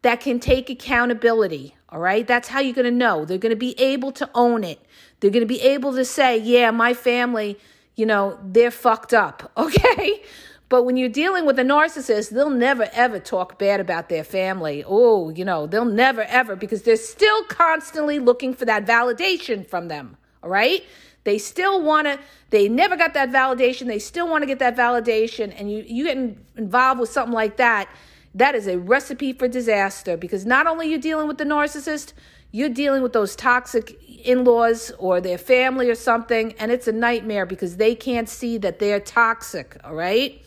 that 0.00 0.20
can 0.20 0.40
take 0.40 0.70
accountability. 0.70 1.76
All 1.90 2.00
right. 2.00 2.26
That's 2.26 2.48
how 2.48 2.60
you're 2.60 2.74
going 2.74 2.86
to 2.86 2.90
know. 2.90 3.26
They're 3.26 3.36
going 3.36 3.50
to 3.50 3.56
be 3.56 3.78
able 3.78 4.10
to 4.12 4.30
own 4.34 4.64
it. 4.64 4.80
They're 5.20 5.30
going 5.30 5.42
to 5.42 5.46
be 5.46 5.60
able 5.60 5.94
to 5.94 6.04
say, 6.04 6.38
yeah, 6.38 6.70
my 6.70 6.94
family, 6.94 7.58
you 7.94 8.06
know, 8.06 8.38
they're 8.42 8.70
fucked 8.70 9.12
up. 9.12 9.52
Okay. 9.58 10.22
But 10.70 10.84
when 10.84 10.96
you're 10.96 11.10
dealing 11.10 11.44
with 11.44 11.58
a 11.58 11.62
narcissist, 11.62 12.30
they'll 12.30 12.48
never 12.48 12.88
ever 12.94 13.18
talk 13.18 13.58
bad 13.58 13.78
about 13.78 14.08
their 14.08 14.24
family. 14.24 14.82
Oh, 14.86 15.28
you 15.28 15.44
know, 15.44 15.66
they'll 15.66 15.84
never 15.84 16.22
ever 16.22 16.56
because 16.56 16.84
they're 16.84 16.96
still 16.96 17.44
constantly 17.44 18.18
looking 18.18 18.54
for 18.54 18.64
that 18.64 18.86
validation 18.86 19.68
from 19.68 19.88
them. 19.88 20.16
All 20.42 20.50
right. 20.50 20.84
They 21.24 21.38
still 21.38 21.82
want 21.82 22.06
to, 22.06 22.18
they 22.50 22.68
never 22.68 22.96
got 22.96 23.14
that 23.14 23.30
validation. 23.30 23.86
They 23.86 23.98
still 23.98 24.28
want 24.28 24.42
to 24.42 24.46
get 24.46 24.58
that 24.58 24.76
validation. 24.76 25.54
And 25.56 25.70
you, 25.70 25.84
you 25.86 26.04
get 26.04 26.36
involved 26.56 27.00
with 27.00 27.10
something 27.10 27.34
like 27.34 27.56
that, 27.58 27.88
that 28.34 28.54
is 28.54 28.66
a 28.66 28.78
recipe 28.78 29.32
for 29.32 29.46
disaster 29.46 30.16
because 30.16 30.44
not 30.44 30.66
only 30.66 30.88
you're 30.88 30.98
dealing 30.98 31.28
with 31.28 31.38
the 31.38 31.44
narcissist, 31.44 32.12
you're 32.50 32.68
dealing 32.68 33.02
with 33.02 33.12
those 33.12 33.36
toxic 33.36 33.98
in 34.24 34.44
laws 34.44 34.90
or 34.98 35.20
their 35.20 35.38
family 35.38 35.88
or 35.88 35.94
something. 35.94 36.54
And 36.58 36.72
it's 36.72 36.88
a 36.88 36.92
nightmare 36.92 37.46
because 37.46 37.76
they 37.76 37.94
can't 37.94 38.28
see 38.28 38.58
that 38.58 38.78
they're 38.78 39.00
toxic. 39.00 39.76
All 39.84 39.94
right 39.94 40.41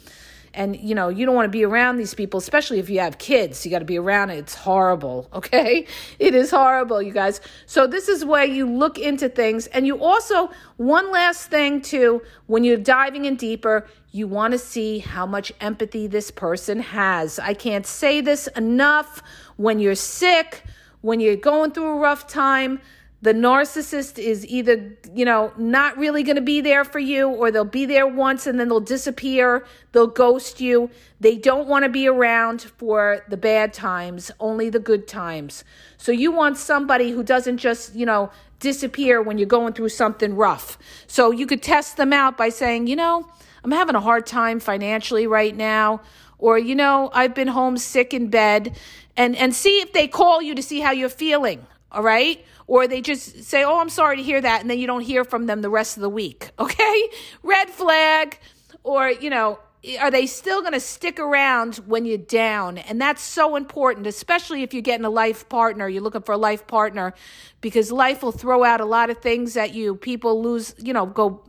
and 0.56 0.76
you 0.76 0.96
know 0.96 1.10
you 1.10 1.26
don't 1.26 1.36
want 1.36 1.46
to 1.46 1.52
be 1.52 1.64
around 1.64 1.98
these 1.98 2.14
people 2.14 2.38
especially 2.38 2.80
if 2.80 2.90
you 2.90 3.00
have 3.00 3.18
kids. 3.18 3.66
You 3.66 3.72
got 3.72 3.80
to 3.80 3.86
be 3.86 3.98
around 3.98 4.30
it. 4.32 4.38
It's 4.38 4.56
horrible 4.56 5.30
okay? 5.34 5.86
It 6.20 6.36
is 6.36 6.52
horrible 6.52 7.02
you 7.02 7.12
guys. 7.12 7.42
So 7.66 7.88
this 7.88 8.10
is 8.10 8.26
where 8.26 8.46
you 8.46 8.70
look 8.70 8.98
into 8.98 9.30
things. 9.30 9.68
And 9.68 9.86
you 9.86 10.02
also 10.02 10.50
one 10.78 11.12
last 11.12 11.50
thing 11.50 11.82
too 11.82 12.22
when 12.48 12.64
you're 12.64 12.78
diving 12.78 13.26
in 13.26 13.36
deeper 13.36 13.88
you 14.12 14.28
want 14.28 14.54
to 14.54 14.58
see 14.58 15.00
how 15.00 15.26
much 15.26 15.52
empathy 15.60 16.08
this 16.08 16.32
person 16.32 16.80
has. 16.80 17.38
I 17.38 17.54
can't 17.54 17.86
say 17.86 18.22
this 18.22 18.48
enough. 18.56 19.22
When 19.58 19.80
you're 19.80 19.96
sick 19.96 20.64
when 21.06 21.20
you're 21.20 21.36
going 21.36 21.70
through 21.70 21.86
a 21.86 21.98
rough 21.98 22.26
time 22.26 22.82
the 23.26 23.34
narcissist 23.34 24.20
is 24.20 24.46
either, 24.46 24.96
you 25.12 25.26
know, 25.26 25.52
not 25.58 25.98
really 25.98 26.22
going 26.22 26.36
to 26.36 26.44
be 26.44 26.62
there 26.62 26.84
for 26.84 27.00
you 27.00 27.28
or 27.28 27.50
they'll 27.50 27.66
be 27.66 27.88
there 27.88 28.06
once 28.06 28.46
and 28.46 28.60
then 28.60 28.68
they'll 28.68 28.80
disappear, 28.80 29.66
they'll 29.94 30.06
ghost 30.06 30.62
you. 30.62 30.92
They 31.20 31.36
don't 31.36 31.68
want 31.68 31.86
to 31.86 31.90
be 31.90 32.08
around 32.08 32.62
for 32.62 33.26
the 33.28 33.36
bad 33.36 33.74
times, 33.74 34.30
only 34.40 34.70
the 34.70 34.78
good 34.78 35.08
times. 35.08 35.64
So 35.98 36.12
you 36.12 36.32
want 36.32 36.58
somebody 36.58 37.10
who 37.10 37.24
doesn't 37.24 37.58
just, 37.58 37.96
you 37.96 38.06
know, 38.06 38.30
disappear 38.60 39.24
when 39.24 39.40
you're 39.40 39.48
going 39.48 39.74
through 39.74 39.90
something 39.90 40.36
rough. 40.36 40.78
So 41.08 41.32
you 41.32 41.48
could 41.48 41.64
test 41.64 41.98
them 41.98 42.14
out 42.14 42.38
by 42.38 42.50
saying, 42.50 42.86
you 42.86 42.96
know, 42.96 43.28
I'm 43.64 43.72
having 43.72 43.96
a 43.96 44.02
hard 44.02 44.28
time 44.28 44.60
financially 44.60 45.26
right 45.26 45.56
now 45.56 46.02
or 46.38 46.60
you 46.60 46.76
know, 46.76 47.10
I've 47.12 47.34
been 47.34 47.48
home 47.48 47.80
sick 47.80 48.14
in 48.14 48.30
bed 48.30 48.78
and 49.18 49.36
and 49.36 49.56
see 49.56 49.80
if 49.82 49.94
they 49.94 50.08
call 50.08 50.44
you 50.44 50.54
to 50.54 50.62
see 50.62 50.80
how 50.80 50.92
you're 50.92 51.10
feeling, 51.10 51.66
all 51.96 52.04
right? 52.04 52.46
or 52.68 52.88
they 52.88 53.02
just 53.02 53.44
say, 53.44 53.64
Oh, 53.64 53.80
I'm 53.80 53.90
sorry 53.90 54.18
to 54.18 54.24
hear 54.24 54.42
that. 54.42 54.62
And 54.62 54.70
then 54.70 54.80
you 54.80 54.88
don't 54.88 55.02
hear 55.02 55.24
from 55.24 55.46
them 55.46 55.62
the 55.62 55.70
rest 55.70 55.98
of 55.98 56.02
the 56.02 56.10
week. 56.10 56.52
Okay. 56.66 57.10
Red 57.44 57.70
flag. 57.70 58.40
Or, 58.84 59.10
you 59.10 59.30
know, 59.30 59.60
are 60.00 60.10
they 60.10 60.26
still 60.26 60.62
going 60.62 60.74
to 60.74 60.80
stick 60.80 61.20
around 61.20 61.76
when 61.86 62.06
you're 62.06 62.18
down? 62.18 62.80
And 62.80 63.00
that's 63.00 63.22
so 63.22 63.56
important, 63.56 64.08
especially 64.08 64.64
if 64.64 64.74
you're 64.74 64.82
getting 64.82 65.06
a 65.06 65.10
life 65.10 65.48
partner, 65.48 65.88
you're 65.88 66.02
looking 66.02 66.24
for 66.24 66.32
a 66.32 66.38
life 66.38 66.66
partner, 66.66 67.14
because 67.62 67.92
life 67.92 68.24
will 68.24 68.32
throw 68.32 68.64
out 68.64 68.82
a 68.82 68.86
lot 68.86 69.12
of 69.12 69.20
things 69.20 69.56
at 69.58 69.74
you. 69.76 69.96
People 69.96 70.42
lose, 70.42 70.74
you 70.80 70.92
know, 70.92 71.06
go 71.06 71.44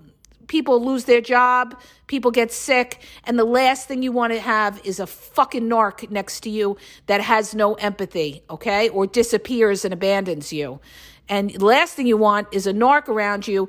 people 0.47 0.85
lose 0.85 1.05
their 1.05 1.21
job, 1.21 1.79
people 2.07 2.31
get 2.31 2.53
sick, 2.53 3.03
and 3.25 3.39
the 3.39 3.45
last 3.45 3.89
thing 3.89 4.03
you 4.03 4.13
want 4.13 4.33
to 4.33 4.41
have 4.41 4.81
is 4.85 5.01
a 5.01 5.07
fucking 5.07 5.69
narc 5.69 6.11
next 6.11 6.41
to 6.41 6.51
you 6.51 6.77
that 7.07 7.21
has 7.21 7.55
no 7.55 7.75
empathy, 7.75 8.43
okay? 8.51 8.89
Or 8.89 9.07
disappears 9.07 9.85
and 9.85 9.93
abandons 9.93 10.53
you. 10.53 10.81
And 11.29 11.51
the 11.51 11.65
last 11.65 11.95
thing 11.95 12.07
you 12.07 12.17
want 12.17 12.49
is 12.53 12.67
a 12.67 12.73
narc 12.73 13.09
around 13.09 13.49
you 13.49 13.69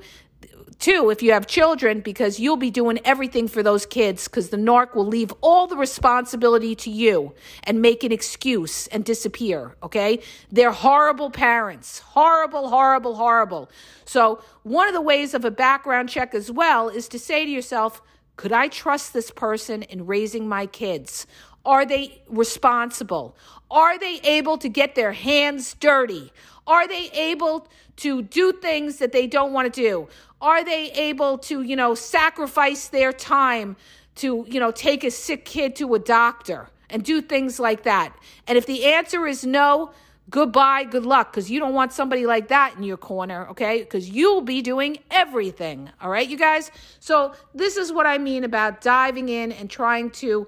too 0.80 1.10
if 1.10 1.22
you 1.22 1.32
have 1.32 1.48
children 1.48 2.02
because 2.02 2.40
you'll 2.40 2.58
be 2.58 2.72
doing 2.72 3.00
everything 3.04 3.48
for 3.48 3.64
those 3.64 3.86
kids 3.86 4.28
because 4.28 4.50
the 4.50 4.58
narc 4.58 4.96
will 4.96 5.06
leave 5.06 5.34
all 5.42 5.68
the 5.68 5.78
responsibility 5.78 6.76
to 6.76 6.90
you 6.90 7.34
and 7.64 7.82
make 7.82 8.04
an 8.04 8.12
excuse 8.12 8.88
and 8.88 9.04
disappear, 9.04 9.76
okay? 9.82 10.20
They're 10.52 10.72
horrible 10.72 11.30
parents. 11.30 12.00
Horrible, 12.00 12.70
horrible, 12.70 13.16
horrible. 13.16 13.70
So, 14.06 14.42
one 14.64 14.88
of 14.88 14.94
the 14.94 15.02
ways 15.02 15.34
of 15.34 15.46
a 15.46 15.52
background 15.52 16.10
check 16.10 16.34
as 16.36 16.52
well 16.52 16.90
is 16.90 17.08
to 17.10 17.20
say 17.20 17.46
to 17.46 17.52
yourself, 17.52 18.02
could 18.36 18.54
I 18.54 18.68
trust 18.68 19.14
this 19.14 19.32
person 19.32 19.82
in 19.84 20.06
raising 20.06 20.48
my 20.48 20.68
kids? 20.68 21.26
Are 21.66 21.86
they 21.86 22.22
responsible? 22.30 23.36
Are 23.70 24.00
they 24.00 24.22
able 24.24 24.58
to 24.60 24.70
get 24.70 24.96
their 24.96 25.12
hands 25.12 25.74
dirty? 25.74 26.32
Are 26.66 26.88
they 26.88 27.10
able 27.12 27.68
to 27.98 28.22
do 28.22 28.54
things 28.54 28.98
that 28.98 29.12
they 29.12 29.28
don't 29.28 29.54
want 29.54 29.74
to 29.74 29.82
do? 29.82 30.08
Are 30.42 30.64
they 30.64 30.92
able 30.92 31.38
to, 31.40 31.62
you 31.62 31.76
know, 31.76 31.96
sacrifice 31.96 32.88
their 32.90 33.12
time 33.12 33.76
to, 34.16 34.46
you 34.48 34.60
know, 34.60 34.72
take 34.72 35.04
a 35.04 35.12
sick 35.12 35.46
kid 35.46 35.76
to 35.78 35.96
a 35.96 36.00
doctor 36.00 36.70
and 36.90 37.04
do 37.04 37.22
things 37.22 37.60
like 37.60 37.84
that? 37.84 38.16
And 38.48 38.58
if 38.58 38.66
the 38.66 38.86
answer 38.86 39.26
is 39.26 39.44
no, 39.46 39.92
goodbye, 40.30 40.84
good 40.84 41.06
luck, 41.06 41.32
because 41.32 41.50
you 41.50 41.60
don't 41.60 41.74
want 41.74 41.94
somebody 41.94 42.26
like 42.26 42.50
that 42.50 42.76
in 42.76 42.84
your 42.84 42.98
corner, 42.98 43.48
okay? 43.48 43.80
Because 43.80 44.10
you'll 44.10 44.42
be 44.42 44.62
doing 44.62 45.00
everything, 45.10 45.90
all 46.02 46.10
right, 46.10 46.28
you 46.28 46.38
guys? 46.38 46.70
So, 47.00 47.34
this 47.54 47.78
is 47.78 47.92
what 47.92 48.06
I 48.06 48.18
mean 48.18 48.44
about 48.44 48.82
diving 48.82 49.30
in 49.30 49.52
and 49.52 49.70
trying 49.70 50.12
to, 50.12 50.48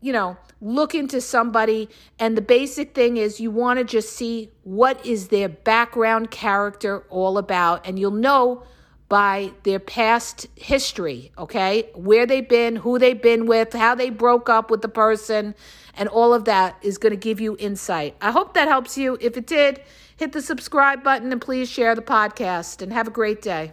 you 0.00 0.12
know, 0.12 0.36
look 0.60 0.94
into 0.94 1.20
somebody. 1.20 1.88
And 2.18 2.36
the 2.36 2.42
basic 2.42 2.94
thing 2.94 3.16
is 3.16 3.40
you 3.40 3.50
want 3.50 3.78
to 3.78 3.84
just 3.84 4.12
see 4.12 4.50
what 4.62 5.04
is 5.04 5.28
their 5.28 5.48
background 5.48 6.30
character 6.30 7.00
all 7.10 7.38
about, 7.38 7.86
and 7.86 7.98
you'll 7.98 8.10
know 8.12 8.62
by 9.08 9.52
their 9.62 9.78
past 9.78 10.46
history, 10.56 11.32
okay? 11.38 11.88
Where 11.94 12.26
they've 12.26 12.48
been, 12.48 12.76
who 12.76 12.98
they've 12.98 13.20
been 13.20 13.46
with, 13.46 13.72
how 13.72 13.94
they 13.94 14.10
broke 14.10 14.48
up 14.48 14.70
with 14.70 14.82
the 14.82 14.88
person, 14.88 15.54
and 15.94 16.08
all 16.08 16.34
of 16.34 16.44
that 16.44 16.76
is 16.82 16.98
going 16.98 17.12
to 17.12 17.16
give 17.16 17.40
you 17.40 17.56
insight. 17.58 18.16
I 18.20 18.30
hope 18.30 18.54
that 18.54 18.68
helps 18.68 18.98
you. 18.98 19.16
If 19.20 19.36
it 19.36 19.46
did, 19.46 19.80
hit 20.16 20.32
the 20.32 20.42
subscribe 20.42 21.02
button 21.02 21.32
and 21.32 21.40
please 21.40 21.70
share 21.70 21.94
the 21.94 22.02
podcast 22.02 22.82
and 22.82 22.92
have 22.92 23.08
a 23.08 23.10
great 23.10 23.40
day. 23.40 23.72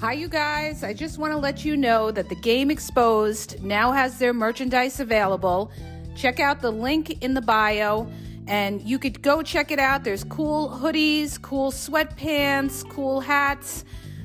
Hi, 0.00 0.14
you 0.14 0.28
guys. 0.28 0.82
I 0.82 0.94
just 0.94 1.18
want 1.18 1.32
to 1.32 1.36
let 1.36 1.64
you 1.64 1.76
know 1.76 2.10
that 2.10 2.28
the 2.28 2.34
Game 2.36 2.70
Exposed 2.70 3.62
now 3.62 3.92
has 3.92 4.18
their 4.18 4.32
merchandise 4.32 4.98
available. 4.98 5.70
Check 6.16 6.40
out 6.40 6.60
the 6.60 6.70
link 6.70 7.22
in 7.22 7.34
the 7.34 7.40
bio 7.42 8.10
and 8.48 8.82
you 8.82 8.98
could 8.98 9.22
go 9.22 9.42
check 9.42 9.70
it 9.70 9.78
out. 9.78 10.02
There's 10.02 10.24
cool 10.24 10.68
hoodies, 10.68 11.40
cool 11.40 11.70
sweatpants, 11.70 12.88
cool 12.88 13.20
hats. 13.20 13.84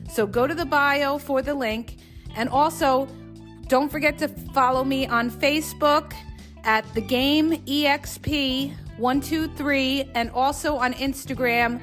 So 0.09 0.25
go 0.25 0.47
to 0.47 0.55
the 0.55 0.65
bio 0.65 1.17
for 1.17 1.41
the 1.41 1.53
link. 1.53 1.97
And 2.35 2.49
also, 2.49 3.07
don't 3.67 3.91
forget 3.91 4.17
to 4.19 4.27
follow 4.27 4.83
me 4.83 5.05
on 5.05 5.29
Facebook 5.29 6.13
at 6.65 6.83
the 6.93 7.01
game 7.01 7.53
exp123 7.65 10.11
and 10.15 10.29
also 10.31 10.75
on 10.75 10.93
Instagram 10.93 11.79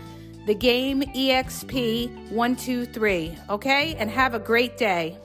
the 0.46 0.54
game 0.54 1.02
exp123 1.02 3.48
okay? 3.48 3.94
And 3.94 4.10
have 4.10 4.34
a 4.34 4.40
great 4.40 4.76
day 4.76 5.16